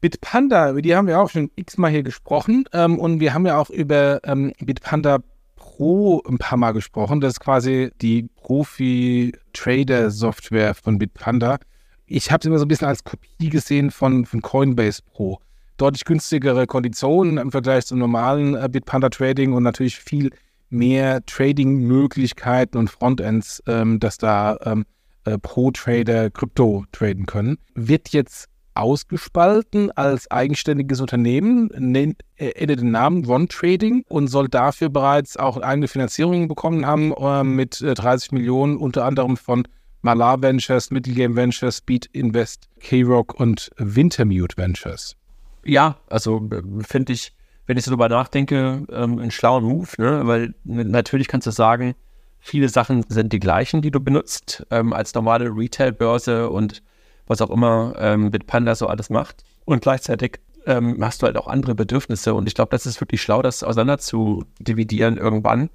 [0.01, 3.57] Bitpanda, über die haben wir auch schon x-mal hier gesprochen ähm, und wir haben ja
[3.57, 5.19] auch über ähm, Bitpanda
[5.55, 7.21] Pro ein paar Mal gesprochen.
[7.21, 11.59] Das ist quasi die Profi-Trader-Software von Bitpanda.
[12.07, 15.37] Ich habe es immer so ein bisschen als Kopie gesehen von, von Coinbase Pro.
[15.77, 20.31] Deutlich günstigere Konditionen im Vergleich zum normalen äh, Bitpanda Trading und natürlich viel
[20.71, 24.85] mehr Trading-Möglichkeiten und Frontends, ähm, dass da ähm,
[25.25, 27.57] äh, Pro-Trader Krypto traden können.
[27.75, 34.89] Wird jetzt ausgespalten als eigenständiges Unternehmen, nennt, äh, den Namen One Trading und soll dafür
[34.89, 39.67] bereits auch eigene Finanzierungen bekommen haben äh, mit äh, 30 Millionen, unter anderem von
[40.01, 45.15] Malar Ventures, Middle Game Ventures, Speed Invest, K-Rock und Wintermute Ventures.
[45.63, 47.33] Ja, also äh, finde ich,
[47.71, 50.27] wenn ich so darüber nachdenke, ähm, einen schlauen Move, ne?
[50.27, 51.95] weil natürlich kannst du sagen,
[52.41, 56.83] viele Sachen sind die gleichen, die du benutzt ähm, als normale Retail-Börse und
[57.27, 59.45] was auch immer ähm, Bitpanda so alles macht.
[59.63, 62.33] Und gleichzeitig ähm, hast du halt auch andere Bedürfnisse.
[62.33, 65.69] Und ich glaube, das ist wirklich schlau, das auseinander zu dividieren irgendwann,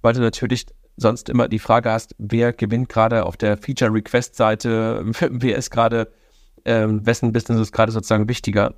[0.00, 0.64] weil du natürlich
[0.96, 6.10] sonst immer die Frage hast, wer gewinnt gerade auf der Feature-Request-Seite, wer ist gerade,
[6.64, 8.72] ähm, wessen Business ist gerade sozusagen wichtiger.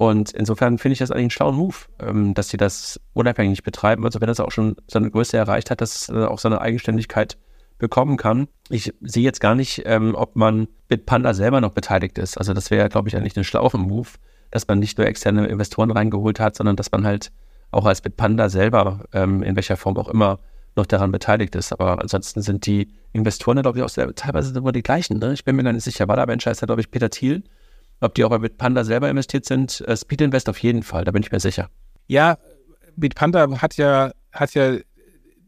[0.00, 4.02] Und insofern finde ich das eigentlich einen schlauen Move, ähm, dass sie das unabhängig betreiben.
[4.06, 6.62] Also wenn das auch schon so eine Größe erreicht hat, dass es äh, auch seine
[6.62, 7.36] Eigenständigkeit
[7.76, 8.48] bekommen kann.
[8.70, 12.38] Ich sehe jetzt gar nicht, ähm, ob man Bitpanda selber noch beteiligt ist.
[12.38, 14.08] Also das wäre, glaube ich, eigentlich ein schlauer Move,
[14.50, 17.30] dass man nicht nur externe Investoren reingeholt hat, sondern dass man halt
[17.70, 20.38] auch als Bitpanda selber, ähm, in welcher Form auch immer,
[20.76, 21.74] noch daran beteiligt ist.
[21.74, 25.18] Aber ansonsten sind die Investoren, glaube ich, auch teilweise immer die gleichen.
[25.18, 25.34] Ne?
[25.34, 26.08] Ich bin mir gar nicht sicher.
[26.08, 27.42] Wada Venture ist ja, glaube ich, Peter Thiel.
[28.00, 31.10] Ob die auch bei Bitpanda selber investiert sind, äh, Speed Invest auf jeden Fall, da
[31.10, 31.68] bin ich mir sicher.
[32.06, 32.38] Ja,
[32.96, 34.78] Bitpanda hat ja, hat ja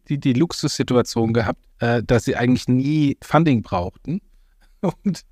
[0.08, 4.20] die, die Luxussituation gehabt, äh, dass sie eigentlich nie Funding brauchten
[4.80, 5.22] und,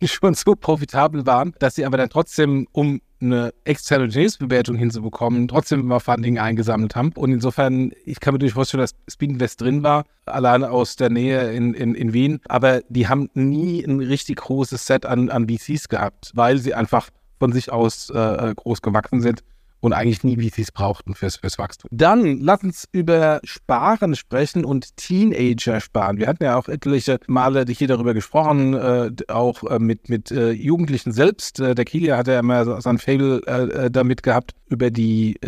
[0.00, 5.48] und, schon so profitabel waren, dass sie aber dann trotzdem, um eine externe Unternehmensbewertung hinzubekommen,
[5.48, 7.12] trotzdem immer Funding eingesammelt haben.
[7.14, 11.52] Und insofern, ich kann mir durchaus vorstellen, dass Speedinvest drin war, alleine aus der Nähe
[11.52, 12.40] in, in, in Wien.
[12.48, 17.08] Aber die haben nie ein richtig großes Set an, an VCs gehabt, weil sie einfach
[17.38, 19.42] von sich aus äh, groß gewachsen sind
[19.86, 21.88] und eigentlich nie, wie sie es brauchten fürs, fürs Wachstum.
[21.92, 26.18] Dann lass uns über Sparen sprechen und Teenager sparen.
[26.18, 30.50] Wir hatten ja auch etliche Male hier darüber gesprochen, äh, auch äh, mit, mit äh,
[30.50, 31.60] Jugendlichen selbst.
[31.60, 35.38] Äh, der Kilian hat ja immer sein Fable äh, äh, damit gehabt, über die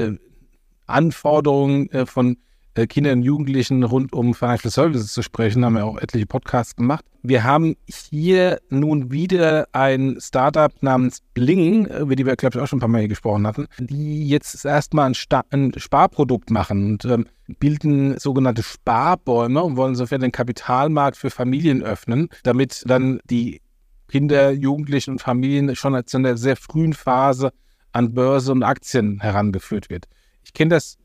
[0.86, 2.36] Anforderungen von
[2.86, 7.04] Kindern und Jugendlichen rund um Financial Services zu sprechen, haben wir auch etliche Podcasts gemacht.
[7.22, 12.68] Wir haben hier nun wieder ein Startup namens Bling, über die wir, glaube ich, auch
[12.68, 17.04] schon ein paar Mal hier gesprochen hatten, die jetzt erstmal ein, ein Sparprodukt machen und
[17.04, 17.26] ähm,
[17.58, 23.60] bilden sogenannte Sparbäume und wollen insofern den Kapitalmarkt für Familien öffnen, damit dann die
[24.08, 27.52] Kinder, Jugendlichen und Familien schon zu einer sehr frühen Phase
[27.92, 30.06] an Börse und Aktien herangeführt wird.
[30.44, 30.96] Ich kenne das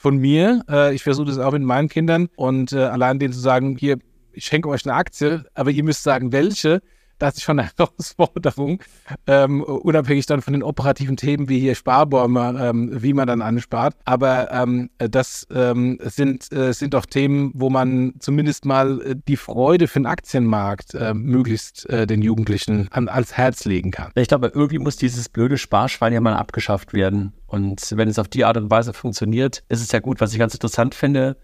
[0.00, 0.64] von mir.
[0.66, 3.98] Äh, ich versuche das auch mit meinen Kindern und äh, allein denen zu sagen, hier,
[4.32, 6.80] ich schenke euch eine Aktie, aber ihr müsst sagen, welche
[7.20, 8.82] das ist schon eine Herausforderung,
[9.26, 13.94] ähm, unabhängig dann von den operativen Themen wie hier Sparbäume, ähm, wie man dann anspart.
[14.04, 19.36] Aber ähm, das ähm, sind, äh, sind doch Themen, wo man zumindest mal äh, die
[19.36, 24.10] Freude für den Aktienmarkt äh, möglichst äh, den Jugendlichen an, ans Herz legen kann.
[24.14, 27.34] Ich glaube, irgendwie muss dieses blöde Sparschwein ja mal abgeschafft werden.
[27.46, 30.20] Und wenn es auf die Art und Weise funktioniert, ist es ja gut.
[30.20, 31.36] Was ich ganz interessant finde,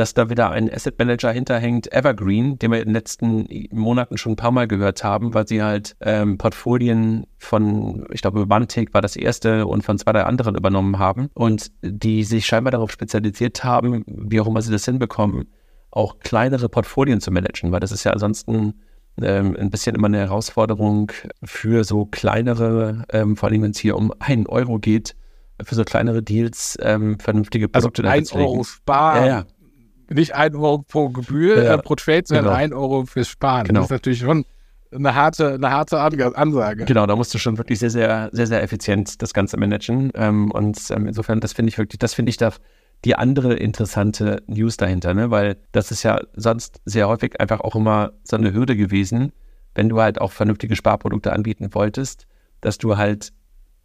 [0.00, 4.32] dass da wieder ein Asset Manager hinterhängt, Evergreen, den wir in den letzten Monaten schon
[4.32, 9.02] ein paar Mal gehört haben, weil sie halt ähm, Portfolien von, ich glaube, Vantik war
[9.02, 13.62] das erste und von zwei, drei anderen übernommen haben und die sich scheinbar darauf spezialisiert
[13.62, 15.48] haben, wie auch immer sie das hinbekommen,
[15.90, 18.80] auch kleinere Portfolien zu managen, weil das ist ja ansonsten
[19.20, 21.12] ähm, ein bisschen immer eine Herausforderung
[21.44, 25.14] für so kleinere, ähm, vor allem wenn es hier um einen Euro geht,
[25.62, 29.26] für so kleinere Deals ähm, vernünftige also Produkte also ein Euro sparen.
[29.26, 29.46] Ja, ja
[30.12, 31.74] Nicht ein Euro pro Gebühr, Ja.
[31.74, 32.56] äh, pro Trade, sondern Genau.
[32.56, 33.66] ein Euro fürs Sparen.
[33.66, 33.80] Genau.
[33.80, 34.44] Das ist natürlich schon
[34.92, 36.84] eine harte, eine harte Ansage.
[36.84, 40.10] Genau, da musst du schon wirklich sehr, sehr, sehr, sehr effizient das Ganze managen.
[40.14, 42.52] Ähm, und ähm, insofern, das finde ich wirklich, das finde ich da
[43.04, 45.30] die andere interessante News dahinter, ne?
[45.30, 49.32] Weil das ist ja sonst sehr häufig einfach auch immer so eine Hürde gewesen,
[49.74, 52.26] wenn du halt auch vernünftige Sparprodukte anbieten wolltest,
[52.60, 53.32] dass du halt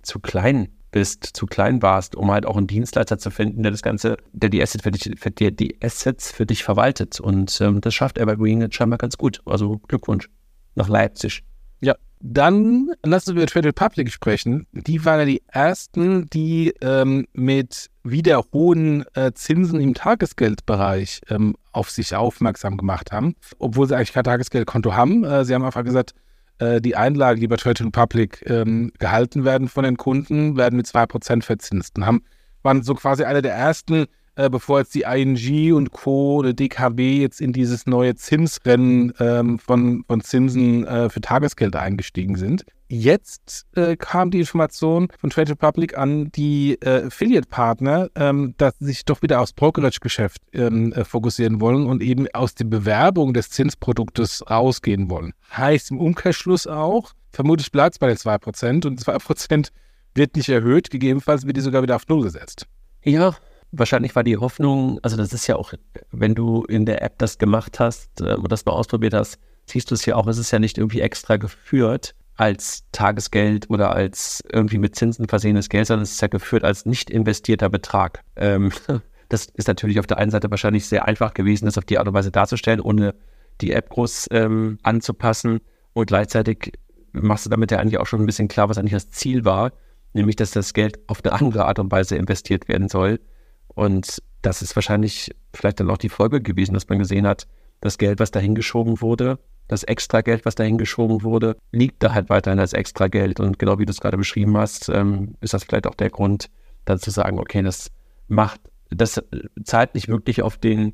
[0.02, 3.82] zu klein bist, zu klein warst, um halt auch einen Dienstleister zu finden, der das
[3.82, 7.20] Ganze, der die Assets für dich, für die, Assets für dich verwaltet.
[7.20, 9.42] Und ähm, das schafft Evergreen jetzt scheinbar ganz gut.
[9.46, 10.30] Also Glückwunsch
[10.76, 11.44] nach Leipzig.
[11.82, 11.96] Ja.
[12.22, 14.68] Dann lass uns über Trade Republic sprechen.
[14.72, 21.58] Die waren ja die ersten, die ähm, mit wieder hohen äh, Zinsen im Tagesgeldbereich ähm,
[21.74, 25.26] auf sich aufmerksam gemacht haben, obwohl sie eigentlich kein Tagesgeldkonto haben.
[25.26, 26.14] Äh, sie haben einfach gesagt,
[26.60, 30.86] äh, die Einlagen, die bei Trade Republic ähm, gehalten werden von den Kunden, werden mit
[30.86, 31.98] 2% verzinst.
[31.98, 32.24] Und haben,
[32.64, 36.38] waren so quasi einer der ersten, äh, bevor jetzt die ING und Co.
[36.38, 42.36] oder DKB jetzt in dieses neue Zinsrennen ähm, von, von Zinsen äh, für Tagesgeld eingestiegen
[42.36, 42.66] sind.
[42.88, 48.86] Jetzt äh, kam die Information von Trade Republic an die äh, Affiliate-Partner, ähm, dass sie
[48.86, 53.50] sich doch wieder aufs Brokerage-Geschäft ähm, äh, fokussieren wollen und eben aus der Bewerbung des
[53.50, 55.34] Zinsproduktes rausgehen wollen.
[55.52, 59.70] Heißt im Umkehrschluss auch, vermutlich bleibt es bei den 2% und 2%
[60.14, 62.68] wird nicht erhöht, gegebenenfalls wird die sogar wieder auf Null gesetzt.
[63.04, 63.36] Ja,
[63.72, 65.74] wahrscheinlich war die Hoffnung, also das ist ja auch,
[66.12, 69.90] wenn du in der App das gemacht hast äh, und das mal ausprobiert hast, siehst
[69.90, 74.44] du es ja auch, es ist ja nicht irgendwie extra geführt als Tagesgeld oder als
[74.52, 78.24] irgendwie mit Zinsen versehenes Geld, sondern es ist ja geführt als nicht investierter Betrag.
[78.36, 78.72] Ähm,
[79.30, 82.08] das ist natürlich auf der einen Seite wahrscheinlich sehr einfach gewesen, das auf die Art
[82.08, 83.16] und Weise darzustellen, ohne
[83.62, 85.62] die App groß ähm, anzupassen.
[85.94, 86.74] Und gleichzeitig
[87.14, 89.72] machst du damit ja eigentlich auch schon ein bisschen klar, was eigentlich das Ziel war,
[90.14, 93.22] nämlich dass das Geld auf eine andere Art und Weise investiert werden soll.
[93.70, 97.48] Und das ist wahrscheinlich vielleicht dann auch die Folge gewesen, dass man gesehen hat,
[97.82, 102.14] das Geld, was dahin geschoben wurde, das extra Geld, was dahin geschoben wurde, liegt da
[102.14, 103.40] halt weiterhin als extra Geld.
[103.40, 106.50] Und genau wie du es gerade beschrieben hast, ähm, ist das vielleicht auch der Grund,
[106.86, 107.92] dann zu sagen, okay, das
[108.28, 109.22] macht, das
[109.64, 110.94] zahlt nicht wirklich auf den,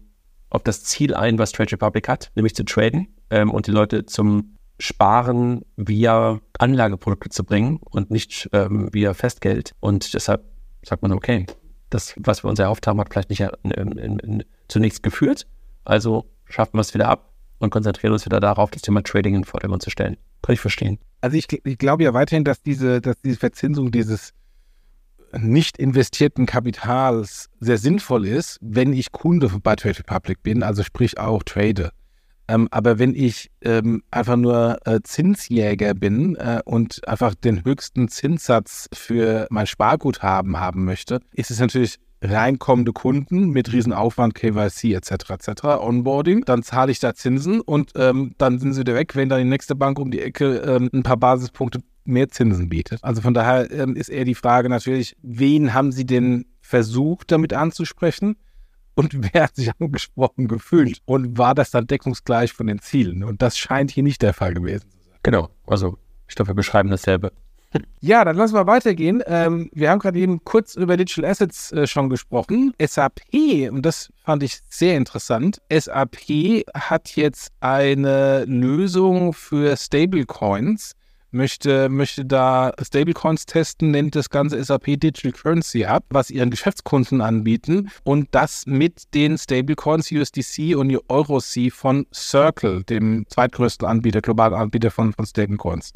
[0.49, 4.05] auf das Ziel ein, was Trade Republic hat, nämlich zu traden ähm, und die Leute
[4.05, 9.73] zum Sparen via Anlageprodukte zu bringen und nicht ähm, via Festgeld.
[9.79, 10.43] Und deshalb
[10.83, 11.45] sagt man, okay,
[11.89, 15.45] das, was wir uns erhofft haben, hat vielleicht nicht in, in, in, zunächst geführt.
[15.83, 17.30] Also schaffen wir es wieder ab
[17.61, 20.17] und konzentrieren uns wieder darauf, das Thema Trading in den Vordergrund zu stellen.
[20.41, 20.97] Kann ich verstehen.
[21.21, 24.33] Also ich, ich glaube ja weiterhin, dass diese, dass diese Verzinsung dieses
[25.37, 31.19] nicht investierten Kapitals sehr sinnvoll ist, wenn ich Kunde bei Trade Republic bin, also sprich
[31.19, 31.91] auch trade.
[32.47, 38.09] Ähm, aber wenn ich ähm, einfach nur äh, Zinsjäger bin äh, und einfach den höchsten
[38.09, 45.11] Zinssatz für mein Sparguthaben haben möchte, ist es natürlich reinkommende Kunden mit Riesenaufwand, KYC etc.
[45.29, 45.63] etc.
[45.79, 49.39] Onboarding, dann zahle ich da Zinsen und ähm, dann sind sie wieder weg, wenn dann
[49.39, 53.03] die nächste Bank um die Ecke ähm, ein paar Basispunkte mehr Zinsen bietet.
[53.03, 57.53] Also von daher ähm, ist eher die Frage natürlich, wen haben sie denn versucht damit
[57.53, 58.37] anzusprechen?
[58.93, 60.99] Und wer hat sich angesprochen gefühlt?
[61.05, 63.23] Und war das dann deckungsgleich von den Zielen?
[63.23, 65.17] Und das scheint hier nicht der Fall gewesen zu sein.
[65.23, 67.31] Genau, also ich glaube, wir beschreiben dasselbe.
[68.01, 69.23] Ja, dann lassen wir weitergehen.
[69.25, 72.73] Ähm, wir haben gerade eben kurz über Digital Assets äh, schon gesprochen.
[72.81, 73.21] SAP,
[73.69, 80.93] und das fand ich sehr interessant, SAP hat jetzt eine Lösung für Stablecoins,
[81.31, 87.21] möchte, möchte da Stablecoins testen, nennt das ganze SAP Digital Currency Hub, was ihren Geschäftskunden
[87.21, 94.55] anbieten und das mit den Stablecoins USDC und EuroC von Circle, dem zweitgrößten Anbieter, globalen
[94.55, 95.93] Anbieter von, von Stablecoins.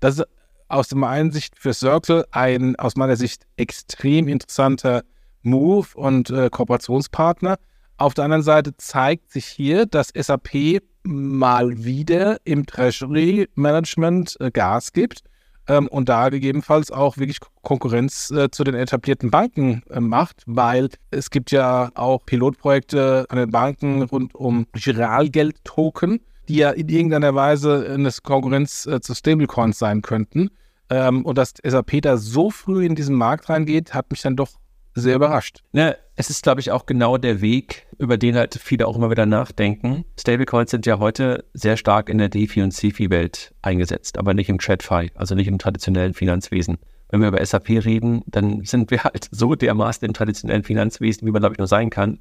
[0.00, 0.26] Das ist
[0.68, 5.02] aus meiner Einsicht für Circle ein aus meiner Sicht extrem interessanter
[5.42, 7.56] Move und äh, Kooperationspartner.
[7.96, 14.50] Auf der anderen Seite zeigt sich hier, dass SAP mal wieder im Treasury Management äh,
[14.50, 15.22] Gas gibt
[15.68, 20.88] ähm, und da gegebenenfalls auch wirklich Konkurrenz äh, zu den etablierten Banken äh, macht, weil
[21.10, 27.34] es gibt ja auch Pilotprojekte an den Banken rund um Giralgeld-Token, die ja in irgendeiner
[27.34, 30.50] Weise eine Konkurrenz äh, zu Stablecoins sein könnten.
[30.90, 34.50] Ähm, und dass SAP da so früh in diesen Markt reingeht, hat mich dann doch
[34.94, 35.62] sehr überrascht.
[35.72, 39.10] Ne, es ist, glaube ich, auch genau der Weg, über den halt viele auch immer
[39.10, 40.04] wieder nachdenken.
[40.18, 44.58] Stablecoins sind ja heute sehr stark in der DeFi- und CeFi-Welt eingesetzt, aber nicht im
[44.58, 46.78] TradFi, also nicht im traditionellen Finanzwesen.
[47.08, 51.32] Wenn wir über SAP reden, dann sind wir halt so dermaßen im traditionellen Finanzwesen, wie
[51.32, 52.20] man, glaube ich, nur sein kann.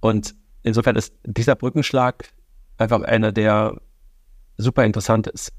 [0.00, 2.28] Und insofern ist dieser Brückenschlag
[2.78, 3.80] einfach einer, der
[4.56, 5.52] super interessant ist.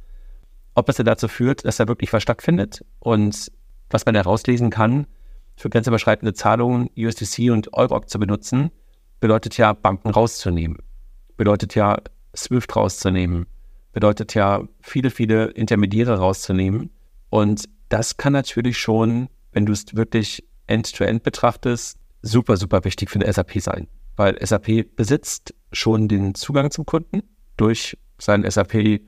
[0.73, 3.51] Ob das denn dazu führt, dass er wirklich was stattfindet und
[3.89, 5.08] was man herauslesen kann,
[5.56, 8.71] für grenzüberschreitende Zahlungen USDC und Euroc zu benutzen,
[9.19, 10.78] bedeutet ja, Banken rauszunehmen.
[11.38, 11.97] Bedeutet ja,
[12.36, 13.45] SWIFT rauszunehmen.
[13.93, 16.89] Bedeutet ja, viele, viele Intermediäre rauszunehmen.
[17.30, 23.10] Und das kann natürlich schon, wenn du es wirklich end-to-end -end betrachtest, super, super wichtig
[23.10, 23.88] für eine SAP sein.
[24.17, 27.23] Weil SAP besitzt schon den Zugang zum Kunden
[27.57, 29.01] durch sein SAP,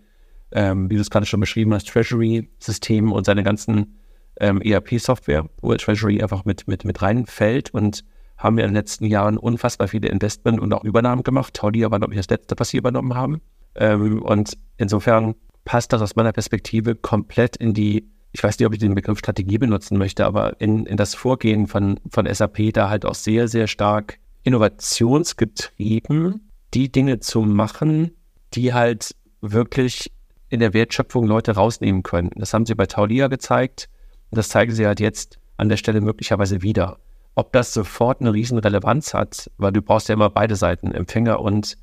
[0.52, 3.98] ähm, wie du es gerade schon beschrieben hast, Treasury-System und seine ganzen
[4.40, 8.04] ähm, ERP-Software, wo Treasury einfach mit, mit, mit reinfällt und
[8.38, 11.56] haben wir in den letzten Jahren unfassbar viele Investment und auch Übernahmen gemacht.
[11.56, 13.42] Taulia war, glaube ich, das letzte, was sie übernommen haben.
[13.76, 18.74] Ähm, und insofern passt das aus meiner Perspektive komplett in die, ich weiß nicht, ob
[18.74, 22.90] ich den Begriff Strategie benutzen möchte, aber in, in das Vorgehen von, von SAP da
[22.90, 28.12] halt auch sehr, sehr stark innovationsgetrieben, die Dinge zu machen,
[28.54, 30.12] die halt wirklich
[30.50, 32.32] in der Wertschöpfung Leute rausnehmen können.
[32.36, 33.90] Das haben sie bei Taulia gezeigt
[34.32, 37.00] und das zeigen sie halt jetzt an der Stelle möglicherweise wieder.
[37.36, 41.40] Ob das sofort eine riesen Relevanz hat, weil du brauchst ja immer beide Seiten, Empfänger
[41.40, 41.78] und,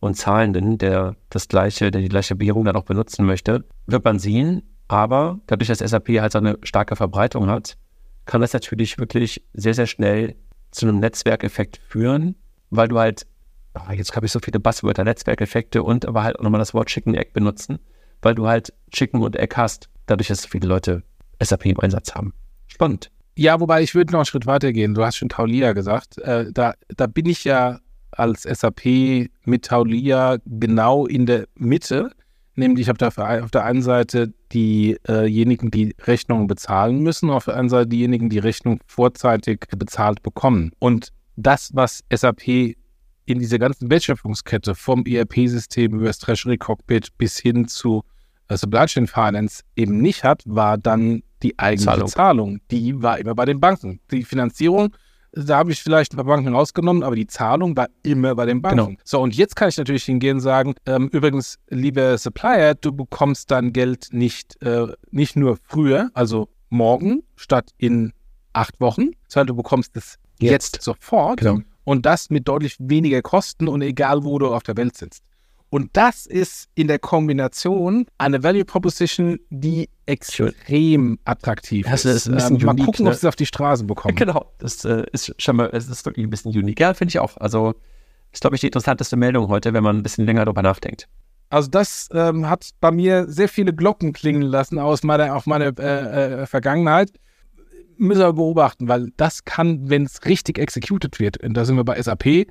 [0.00, 4.18] und Zahlenden, der das gleiche, der die gleiche Währung dann auch benutzen möchte, wird man
[4.18, 4.62] sehen.
[4.88, 7.76] Aber dadurch, dass SAP halt so eine starke Verbreitung hat,
[8.26, 10.34] kann das natürlich wirklich sehr, sehr schnell
[10.70, 12.34] zu einem Netzwerkeffekt führen,
[12.70, 13.26] weil du halt,
[13.92, 17.14] jetzt habe ich so viele Buzzwörter, Netzwerkeffekte und aber halt auch nochmal das Wort Chicken
[17.14, 17.78] Egg benutzen,
[18.22, 21.02] weil du halt Chicken und Egg hast, dadurch, dass viele Leute
[21.42, 22.32] SAP im Einsatz haben.
[22.66, 23.10] Spannend.
[23.36, 24.94] Ja, wobei ich würde noch einen Schritt weiter gehen.
[24.94, 26.18] Du hast schon Taulia gesagt.
[26.18, 27.78] Äh, da, da bin ich ja
[28.10, 32.10] als SAP mit Taulia genau in der Mitte.
[32.56, 33.12] Nämlich auf der,
[33.44, 38.40] auf der einen Seite diejenigen, die Rechnungen bezahlen müssen, auf der anderen Seite diejenigen, die
[38.40, 40.72] Rechnung vorzeitig bezahlt bekommen.
[40.80, 42.74] Und das, was SAP
[43.28, 48.02] in dieser ganzen Wertschöpfungskette vom ERP-System über das Treasury Cockpit bis hin zu
[48.48, 52.08] äh, Supply Chain Finance eben nicht hat, war dann die eigentliche Zahlung.
[52.08, 52.60] Zahlung.
[52.70, 54.00] Die war immer bei den Banken.
[54.10, 54.96] Die Finanzierung,
[55.32, 58.62] da habe ich vielleicht ein paar Banken rausgenommen, aber die Zahlung war immer bei den
[58.62, 58.86] Banken.
[58.86, 59.00] Genau.
[59.04, 63.50] So, und jetzt kann ich natürlich hingehen und sagen, ähm, übrigens, lieber Supplier, du bekommst
[63.50, 68.14] dein Geld nicht, äh, nicht nur früher, also morgen statt in
[68.54, 71.40] acht Wochen, sondern du bekommst es jetzt, jetzt sofort.
[71.40, 71.60] Genau.
[71.88, 75.22] Und das mit deutlich weniger Kosten und egal, wo du auf der Welt sitzt.
[75.70, 82.14] Und das ist in der Kombination eine Value Proposition, die extrem attraktiv das ist.
[82.14, 83.10] ist ein bisschen ähm, mal unique, gucken, ne?
[83.10, 84.14] ob sie es auf die Straße bekommen.
[84.16, 86.78] Genau, das äh, ist schon mal, es ist wirklich ein bisschen unique.
[86.78, 87.38] Ja, finde ich auch.
[87.38, 87.74] Also
[88.32, 91.08] ist, glaube ich, die interessanteste Meldung heute, wenn man ein bisschen länger darüber nachdenkt.
[91.48, 95.72] Also das ähm, hat bei mir sehr viele Glocken klingen lassen aus meiner, auf meine
[95.78, 97.12] äh, äh, Vergangenheit.
[97.98, 101.84] Müssen wir beobachten, weil das kann, wenn es richtig executed wird, und da sind wir
[101.84, 102.46] bei SAP,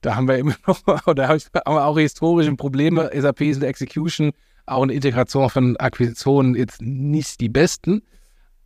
[0.00, 3.10] da haben wir immer noch, oder haben wir auch historische Probleme.
[3.14, 4.32] SAP ist in der Execution,
[4.66, 8.02] auch eine Integration von Akquisitionen jetzt nicht die besten.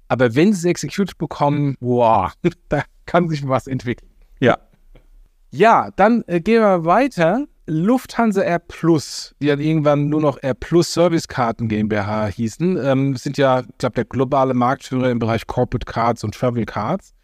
[0.09, 2.33] Aber wenn sie es executed bekommen, wow,
[2.69, 4.11] da kann sich was entwickeln.
[4.41, 4.59] Ja.
[5.51, 7.47] Ja, dann äh, gehen wir weiter.
[7.67, 13.39] Lufthansa Air Plus, die dann irgendwann nur noch Air Plus Servicekarten GmbH hießen, ähm, sind
[13.39, 17.17] ja, ich glaube, der globale Marktführer im Bereich Corporate Cards und Travel Cards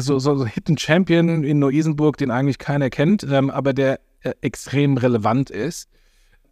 [0.00, 4.32] so, so, so Hidden Champion in Neu-Isenburg, den eigentlich keiner kennt, ähm, aber der äh,
[4.40, 5.88] extrem relevant ist.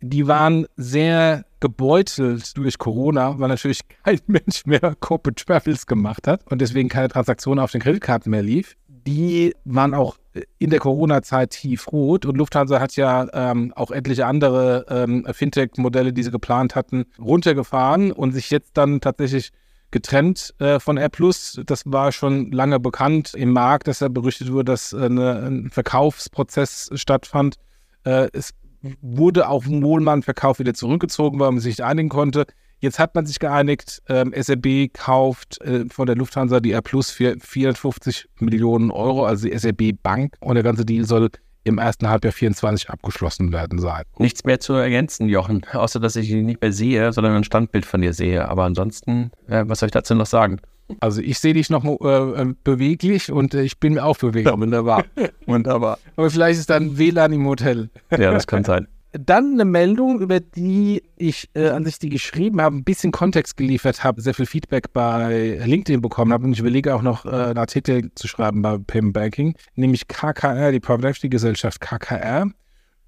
[0.00, 6.40] Die waren sehr gebeutelt durch Corona, weil natürlich kein Mensch mehr Corporate Travels gemacht hat
[6.50, 8.76] und deswegen keine Transaktionen auf den Kreditkarten mehr lief.
[9.06, 10.16] Die waren auch
[10.58, 16.22] in der Corona-Zeit tiefrot und Lufthansa hat ja ähm, auch etliche andere ähm, Fintech-Modelle, die
[16.22, 19.50] sie geplant hatten, runtergefahren und sich jetzt dann tatsächlich
[19.90, 21.10] getrennt äh, von R+.
[21.10, 25.70] Das war schon lange bekannt im Markt, dass er berüchtet wurde, dass äh, eine, ein
[25.70, 27.56] Verkaufsprozess stattfand.
[28.04, 28.54] Äh, es
[29.00, 32.46] wurde auch wohl mal ein Verkauf wieder zurückgezogen, weil man sich nicht einigen konnte.
[32.82, 37.12] Jetzt hat man sich geeinigt, ähm, SRB kauft äh, von der Lufthansa die R Plus
[37.12, 40.34] für 450 Millionen Euro, also die SRB Bank.
[40.40, 41.30] Und der ganze Deal soll
[41.62, 44.02] im ersten Halbjahr 24 abgeschlossen werden sein.
[44.18, 47.86] Nichts mehr zu ergänzen, Jochen, außer dass ich ihn nicht mehr sehe, sondern ein Standbild
[47.86, 48.48] von dir sehe.
[48.48, 50.60] Aber ansonsten, äh, was soll ich dazu noch sagen?
[50.98, 54.46] Also ich sehe dich noch äh, äh beweglich und äh, ich bin auch beweglich.
[54.46, 55.04] Ja, wunderbar.
[55.46, 55.98] wunderbar.
[56.16, 57.90] Aber vielleicht ist dann WLAN im Hotel.
[58.10, 58.88] Ja, das kann sein.
[59.12, 63.58] Dann eine Meldung, über die ich äh, an sich die geschrieben habe, ein bisschen Kontext
[63.58, 67.28] geliefert habe, sehr viel Feedback bei LinkedIn bekommen habe und ich überlege auch noch äh,
[67.28, 72.46] einen Artikel zu schreiben bei Payment Banking, nämlich KKR, die Private Equity Gesellschaft KKR,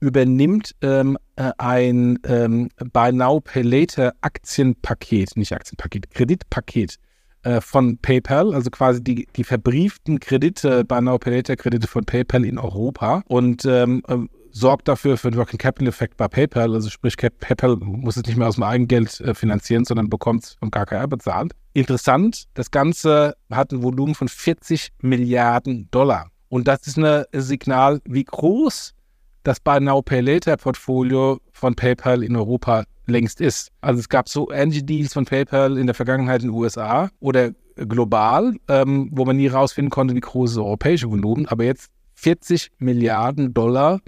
[0.01, 6.99] übernimmt ähm, äh, ein ähm, Buy Now Pay Later Aktienpaket, nicht Aktienpaket, Kreditpaket
[7.45, 12.05] äh, von PayPal, also quasi die, die verbrieften Kredite, Buy Now Pay Later Kredite von
[12.05, 16.73] PayPal in Europa und ähm, ähm sorgt dafür für einen Working Capital Effekt bei PayPal.
[16.73, 20.57] Also sprich, PayPal muss es nicht mehr aus dem Eigengeld äh, finanzieren, sondern bekommt es
[20.61, 21.53] vom KKR bezahlt.
[21.73, 26.31] Interessant, das Ganze hat ein Volumen von 40 Milliarden Dollar.
[26.49, 28.95] Und das ist ein Signal, wie groß
[29.43, 33.71] das Buy Now Pay Later Portfolio von PayPal in Europa längst ist.
[33.81, 37.51] Also es gab so ähnliche Deals von PayPal in der Vergangenheit in den USA oder
[37.77, 42.71] global, ähm, wo man nie rausfinden konnte, wie groß das europäische Volumen, aber jetzt 40
[42.79, 44.01] Milliarden Dollar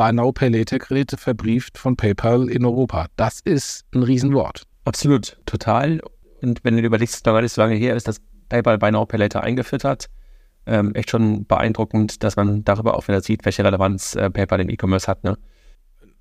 [0.00, 3.08] Buy Now Pay Later Kredite verbrieft von PayPal in Europa.
[3.16, 4.62] Das ist ein Riesenwort.
[4.86, 6.00] Absolut, total.
[6.40, 8.16] Und wenn du überlegst, gar nicht so lange her ist, dass
[8.48, 10.08] PayPal Buy Now Pay Later eingeführt hat,
[10.64, 14.70] ähm, echt schon beeindruckend, dass man darüber auch wieder sieht, welche Relevanz äh, PayPal im
[14.70, 15.22] E-Commerce hat.
[15.22, 15.36] Ne?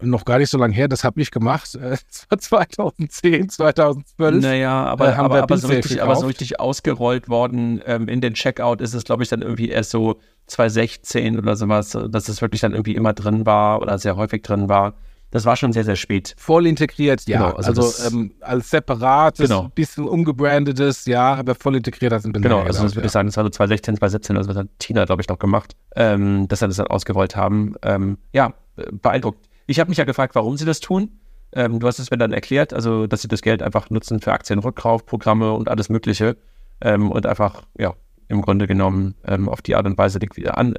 [0.02, 1.78] Noch gar nicht so lange her, das habe ich gemacht.
[2.30, 4.42] Das war 2010, 2012.
[4.42, 8.34] Naja, aber, äh, aber, aber, so richtig, aber, so richtig, ausgerollt worden ähm, in den
[8.34, 12.62] Checkout ist es, glaube ich, dann irgendwie erst so 2016 oder sowas, dass es wirklich
[12.62, 14.94] dann irgendwie immer drin war oder sehr häufig drin war.
[15.32, 16.34] Das war schon sehr, sehr spät.
[16.38, 17.38] Voll integriert, ja.
[17.38, 19.70] Genau, also, also ähm, als separates, genau.
[19.76, 23.38] bisschen umgebrandetes, ja, aber voll integriert als ein Genau, also das würde ich sagen, das
[23.38, 26.68] war so 2016, 2017, also das hat Tina, glaube ich, noch gemacht, ähm, dass sie
[26.68, 27.76] das dann ausgerollt haben.
[27.84, 28.54] Ähm, ja,
[28.92, 29.49] beeindruckt.
[29.70, 31.20] Ich habe mich ja gefragt, warum sie das tun.
[31.54, 34.34] Ähm, du hast es mir dann erklärt, also dass sie das Geld einfach nutzen für
[34.34, 36.38] Aktienrückkaufprogramme und alles Mögliche
[36.82, 37.94] ähm, und einfach, ja,
[38.30, 40.74] im Grunde genommen ähm, auf die Art und Weise an,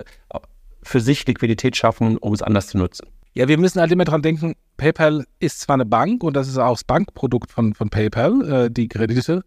[0.82, 3.06] für sich Liquidität schaffen, um es anders zu nutzen.
[3.32, 6.58] Ja, wir müssen halt immer dran denken, PayPal ist zwar eine Bank und das ist
[6.58, 9.44] auch das Bankprodukt von, von PayPal, äh, die Kredite,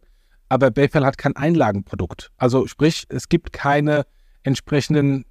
[0.47, 2.31] aber PayPal hat kein Einlagenprodukt.
[2.37, 4.05] Also sprich, es gibt keine
[4.43, 5.25] entsprechenden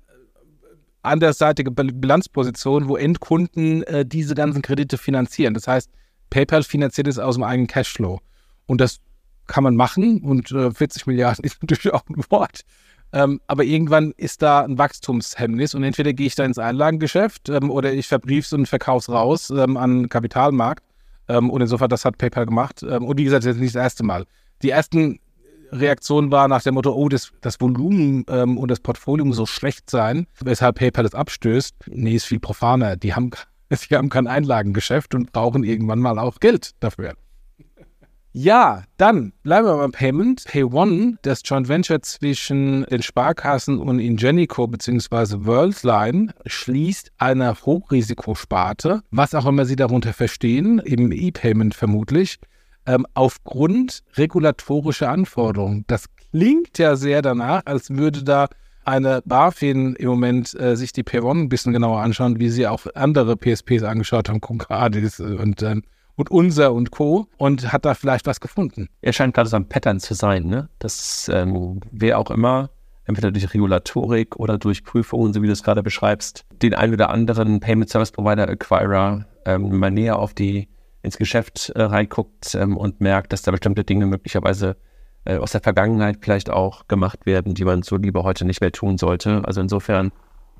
[1.02, 5.54] andersseitige Bilanzpositionen, wo Endkunden äh, diese ganzen Kredite finanzieren.
[5.54, 5.90] Das heißt,
[6.30, 8.20] PayPal finanziert es aus dem eigenen Cashflow.
[8.66, 9.00] Und das
[9.46, 12.60] kann man machen und äh, 40 Milliarden ist natürlich auch ein Wort.
[13.12, 17.70] Ähm, aber irgendwann ist da ein Wachstumshemmnis und entweder gehe ich da ins Einlagengeschäft ähm,
[17.70, 20.82] oder ich verbrief es und verkaufe es raus ähm, an den Kapitalmarkt.
[21.28, 22.82] Ähm, und insofern, das hat PayPal gemacht.
[22.82, 24.24] Ähm, und wie gesagt, das ist nicht das erste Mal.
[24.62, 25.20] Die ersten
[25.72, 29.46] Reaktionen waren nach dem Motto, oh, das, das Volumen ähm, und das Portfolio muss so
[29.46, 31.74] schlecht sein, weshalb PayPal es abstößt.
[31.88, 32.96] Nee, ist viel profaner.
[32.96, 33.30] Die haben,
[33.90, 37.14] die haben kein Einlagengeschäft und brauchen irgendwann mal auch Geld dafür.
[38.34, 40.44] Ja, dann bleiben wir beim Payment.
[40.46, 45.44] PayOne, das Joint Venture zwischen den Sparkassen und Ingenico bzw.
[45.44, 52.38] Worldline, schließt eine Hochrisikosparte, was auch immer Sie darunter verstehen, im E-Payment vermutlich,
[52.86, 55.84] ähm, aufgrund regulatorischer Anforderungen.
[55.86, 58.48] Das klingt ja sehr danach, als würde da
[58.84, 62.86] eine BaFin im Moment äh, sich die PayOne ein bisschen genauer anschauen, wie sie auch
[62.94, 65.82] andere PSPs angeschaut haben, Concardis und ähm,
[66.14, 67.26] und unser und Co.
[67.38, 68.88] und hat da vielleicht was gefunden.
[69.00, 70.68] Er scheint gerade so ein Pattern zu sein, ne?
[70.78, 72.70] Dass ähm, wer auch immer,
[73.04, 77.10] entweder durch Regulatorik oder durch Prüfungen, so wie du es gerade beschreibst, den einen oder
[77.10, 80.68] anderen Payment Service Provider Acquirer ähm, mal näher auf die
[81.02, 84.76] ins Geschäft äh, reinguckt ähm, und merkt, dass da bestimmte Dinge möglicherweise
[85.24, 88.72] äh, aus der Vergangenheit vielleicht auch gemacht werden, die man so lieber heute nicht mehr
[88.72, 89.42] tun sollte.
[89.44, 90.12] Also insofern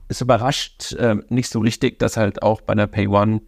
[0.09, 3.43] ist überrascht äh, nicht so richtig, dass halt auch bei einer Pay One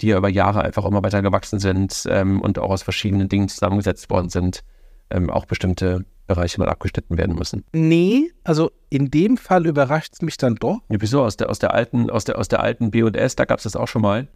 [0.00, 3.48] die ja über Jahre einfach immer weiter gewachsen sind ähm, und auch aus verschiedenen Dingen
[3.48, 4.64] zusammengesetzt worden sind,
[5.10, 7.64] ähm, auch bestimmte Bereiche mal abgeschnitten werden müssen.
[7.72, 10.78] Nee, also in dem Fall überrascht es mich dann doch.
[10.88, 11.22] Ja, wieso?
[11.22, 13.76] Aus der, aus der alten, aus der, aus der alten BS, da gab es das
[13.76, 14.28] auch schon mal.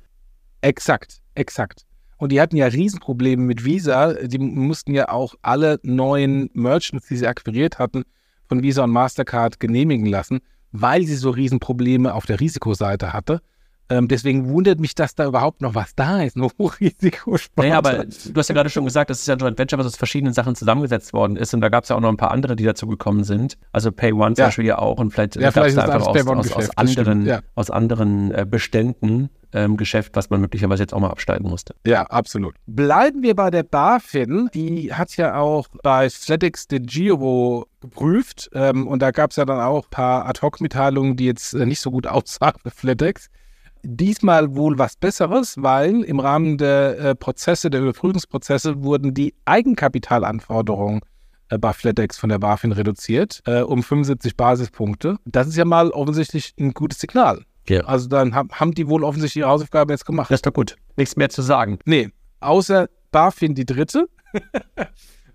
[0.61, 1.86] Exakt, exakt.
[2.19, 4.12] Und die hatten ja Riesenprobleme mit Visa.
[4.14, 8.05] Die mussten ja auch alle neuen Merchants, die sie akquiriert hatten,
[8.49, 10.41] von Visa und Mastercard genehmigen lassen,
[10.73, 13.41] weil sie so Riesenprobleme auf der Risikoseite hatte.
[13.91, 17.66] Ähm, deswegen wundert mich, dass da überhaupt noch was da ist, nur Hochrisikosport.
[17.66, 19.87] Naja, aber du hast ja gerade schon gesagt, das ist ja ein Joint Venture, was
[19.87, 21.55] aus verschiedenen Sachen zusammengesetzt worden ist.
[21.55, 23.57] Und da gab es ja auch noch ein paar andere, die dazu gekommen sind.
[23.73, 24.99] Also Pay One zum Beispiel ja auch.
[24.99, 27.41] Und vielleicht ja, gab es da einfach aus, aus, aus, anderen, ja.
[27.55, 31.74] aus anderen äh, Beständen ähm, Geschäft, was man möglicherweise jetzt auch mal absteigen musste.
[31.86, 32.55] Ja, absolut.
[32.66, 34.51] Bleiben wir bei der BaFin.
[34.55, 38.51] Die hat ja auch bei FedEx den Giro geprüft.
[38.53, 41.80] Ähm, und da gab es ja dann auch ein paar Ad-Hoc-Mitteilungen, die jetzt äh, nicht
[41.80, 43.28] so gut aussahen für FedEx.
[43.82, 51.01] Diesmal wohl was Besseres, weil im Rahmen der äh, Prozesse, der Überprüfungsprozesse, wurden die Eigenkapitalanforderungen
[51.49, 55.16] äh, bei FlatEx von der BaFin reduziert äh, um 75 Basispunkte.
[55.24, 57.44] Das ist ja mal offensichtlich ein gutes Signal.
[57.69, 57.83] Ja.
[57.83, 60.31] Also dann haben, haben die wohl offensichtlich ihre Hausaufgaben jetzt gemacht.
[60.31, 60.77] Das ist doch gut.
[60.97, 61.79] Nichts mehr zu sagen.
[61.85, 62.11] Nee,
[62.41, 64.09] außer BaFin die dritte.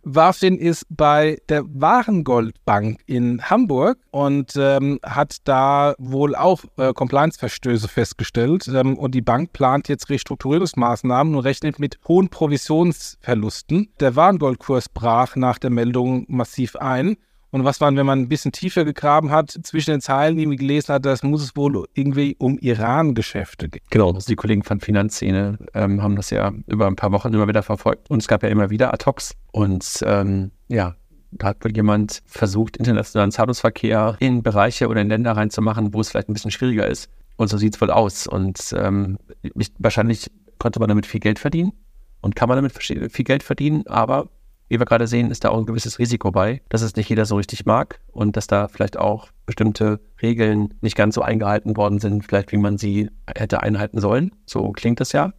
[0.06, 7.88] BaFin ist bei der Warengoldbank in Hamburg und ähm, hat da wohl auch äh, Compliance-Verstöße
[7.88, 8.68] festgestellt.
[8.68, 13.94] Ähm, und die Bank plant jetzt Restrukturierungsmaßnahmen und rechnet mit hohen Provisionsverlusten.
[14.02, 17.16] Der Warengoldkurs brach nach der Meldung massiv ein.
[17.54, 20.58] Und was man, wenn man ein bisschen tiefer gegraben hat, zwischen den Zeilen, die man
[20.58, 23.84] gelesen hat, das muss es wohl irgendwie um Iran-Geschäfte gehen.
[23.92, 27.48] Genau, also die Kollegen von Finanzszene ähm, haben das ja über ein paar Wochen immer
[27.48, 28.10] wieder verfolgt.
[28.10, 29.36] Und es gab ja immer wieder Ad-Hocs.
[29.52, 30.96] Und ähm, ja,
[31.38, 36.10] Da hat wohl jemand versucht, internationalen Zahlungsverkehr in Bereiche oder in Länder reinzumachen, wo es
[36.10, 37.10] vielleicht ein bisschen schwieriger ist.
[37.38, 38.28] Und so sieht es wohl aus.
[38.28, 40.30] Und ähm, ich, wahrscheinlich
[40.60, 41.74] konnte man damit viel Geld verdienen
[42.22, 44.30] und kann man damit viel Geld verdienen, aber
[44.70, 47.26] wie wir gerade sehen, ist da auch ein gewisses Risiko bei, dass es nicht jeder
[47.26, 52.00] so richtig mag und dass da vielleicht auch bestimmte Regeln nicht ganz so eingehalten worden
[52.00, 54.32] sind, vielleicht wie man sie hätte einhalten sollen.
[54.46, 55.34] So klingt es ja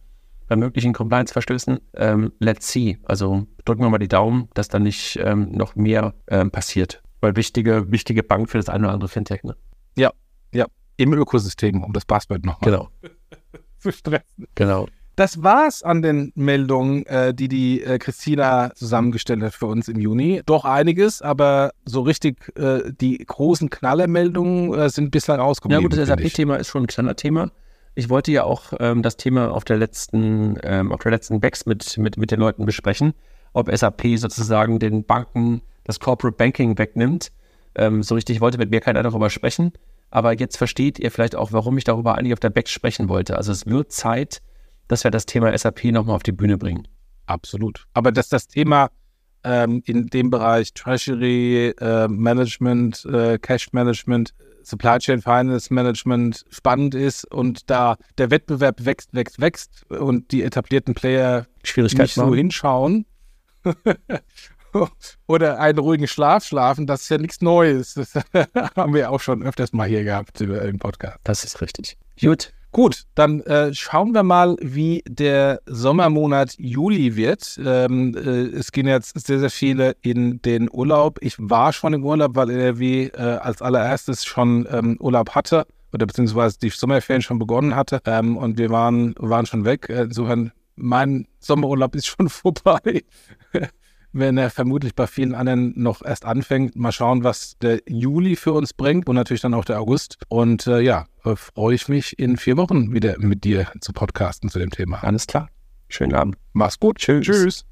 [0.47, 1.79] bei möglichen Compliance-Verstößen.
[1.95, 2.99] Ähm, let's see.
[3.03, 7.01] Also drücken wir mal die Daumen, dass da nicht ähm, noch mehr ähm, passiert.
[7.21, 9.43] Weil wichtige, wichtige Bank für das eine oder andere Fintech.
[9.43, 9.55] Ne?
[9.97, 10.11] Ja,
[10.53, 10.65] ja.
[10.97, 12.89] Im Ökosystem, um das Passwort nochmal genau.
[13.79, 14.47] zu stressen.
[14.55, 14.87] Genau.
[15.15, 19.99] Das war's an den Meldungen, äh, die die äh, Christina zusammengestellt hat für uns im
[19.99, 20.41] Juni.
[20.45, 25.83] Doch einiges, aber so richtig äh, die großen Knallermeldungen sind bislang ausgeblieben.
[25.83, 27.51] Ja gut, das SAP-Thema ist schon ein Knallerthema.
[27.97, 31.65] Ich wollte ja auch ähm, das Thema auf der letzten, ähm, auf der letzten Backs
[31.65, 33.13] mit, mit, mit den Leuten besprechen,
[33.53, 37.31] ob SAP sozusagen den Banken das Corporate Banking wegnimmt.
[37.75, 39.71] Ähm, so richtig wollte mit mir keiner darüber sprechen.
[40.11, 43.37] Aber jetzt versteht ihr vielleicht auch, warum ich darüber eigentlich auf der Backs sprechen wollte.
[43.37, 44.41] Also es wird Zeit,
[44.87, 46.87] dass wir das Thema SAP nochmal auf die Bühne bringen.
[47.25, 47.85] Absolut.
[47.93, 48.89] Aber dass das Thema
[49.43, 54.33] ähm, in dem Bereich Treasury äh, Management, äh, Cash Management,
[54.63, 60.41] Supply Chain Finance Management spannend ist und da der Wettbewerb wächst, wächst, wächst und die
[60.41, 63.05] etablierten Player Schwierigkeiten nicht so hinschauen
[65.27, 67.93] oder einen ruhigen Schlaf schlafen, das ist ja nichts Neues.
[67.93, 68.15] Das
[68.75, 71.19] haben wir auch schon öfters mal hier gehabt im Podcast.
[71.23, 71.97] Das ist richtig.
[72.19, 72.51] Gut.
[72.75, 77.57] Gut, dann äh, schauen wir mal, wie der Sommermonat Juli wird.
[77.65, 81.17] Ähm, äh, es gehen jetzt sehr, sehr viele in den Urlaub.
[81.21, 86.05] Ich war schon im Urlaub, weil NRW äh, als allererstes schon ähm, Urlaub hatte oder
[86.05, 89.87] beziehungsweise die Sommerferien schon begonnen hatte ähm, und wir waren, waren schon weg.
[89.87, 93.05] Insofern, mein Sommerurlaub ist schon vorbei
[94.15, 96.75] wenn er vermutlich bei vielen anderen noch erst anfängt.
[96.75, 100.17] Mal schauen, was der Juli für uns bringt und natürlich dann auch der August.
[100.29, 104.49] Und äh, ja, äh, freue ich mich in vier Wochen wieder mit dir zu podcasten
[104.49, 105.03] zu dem Thema.
[105.03, 105.49] Alles klar.
[105.89, 106.37] Schönen Abend.
[106.53, 106.97] Mach's gut.
[106.97, 107.25] Tschüss.
[107.25, 107.65] Tschüss.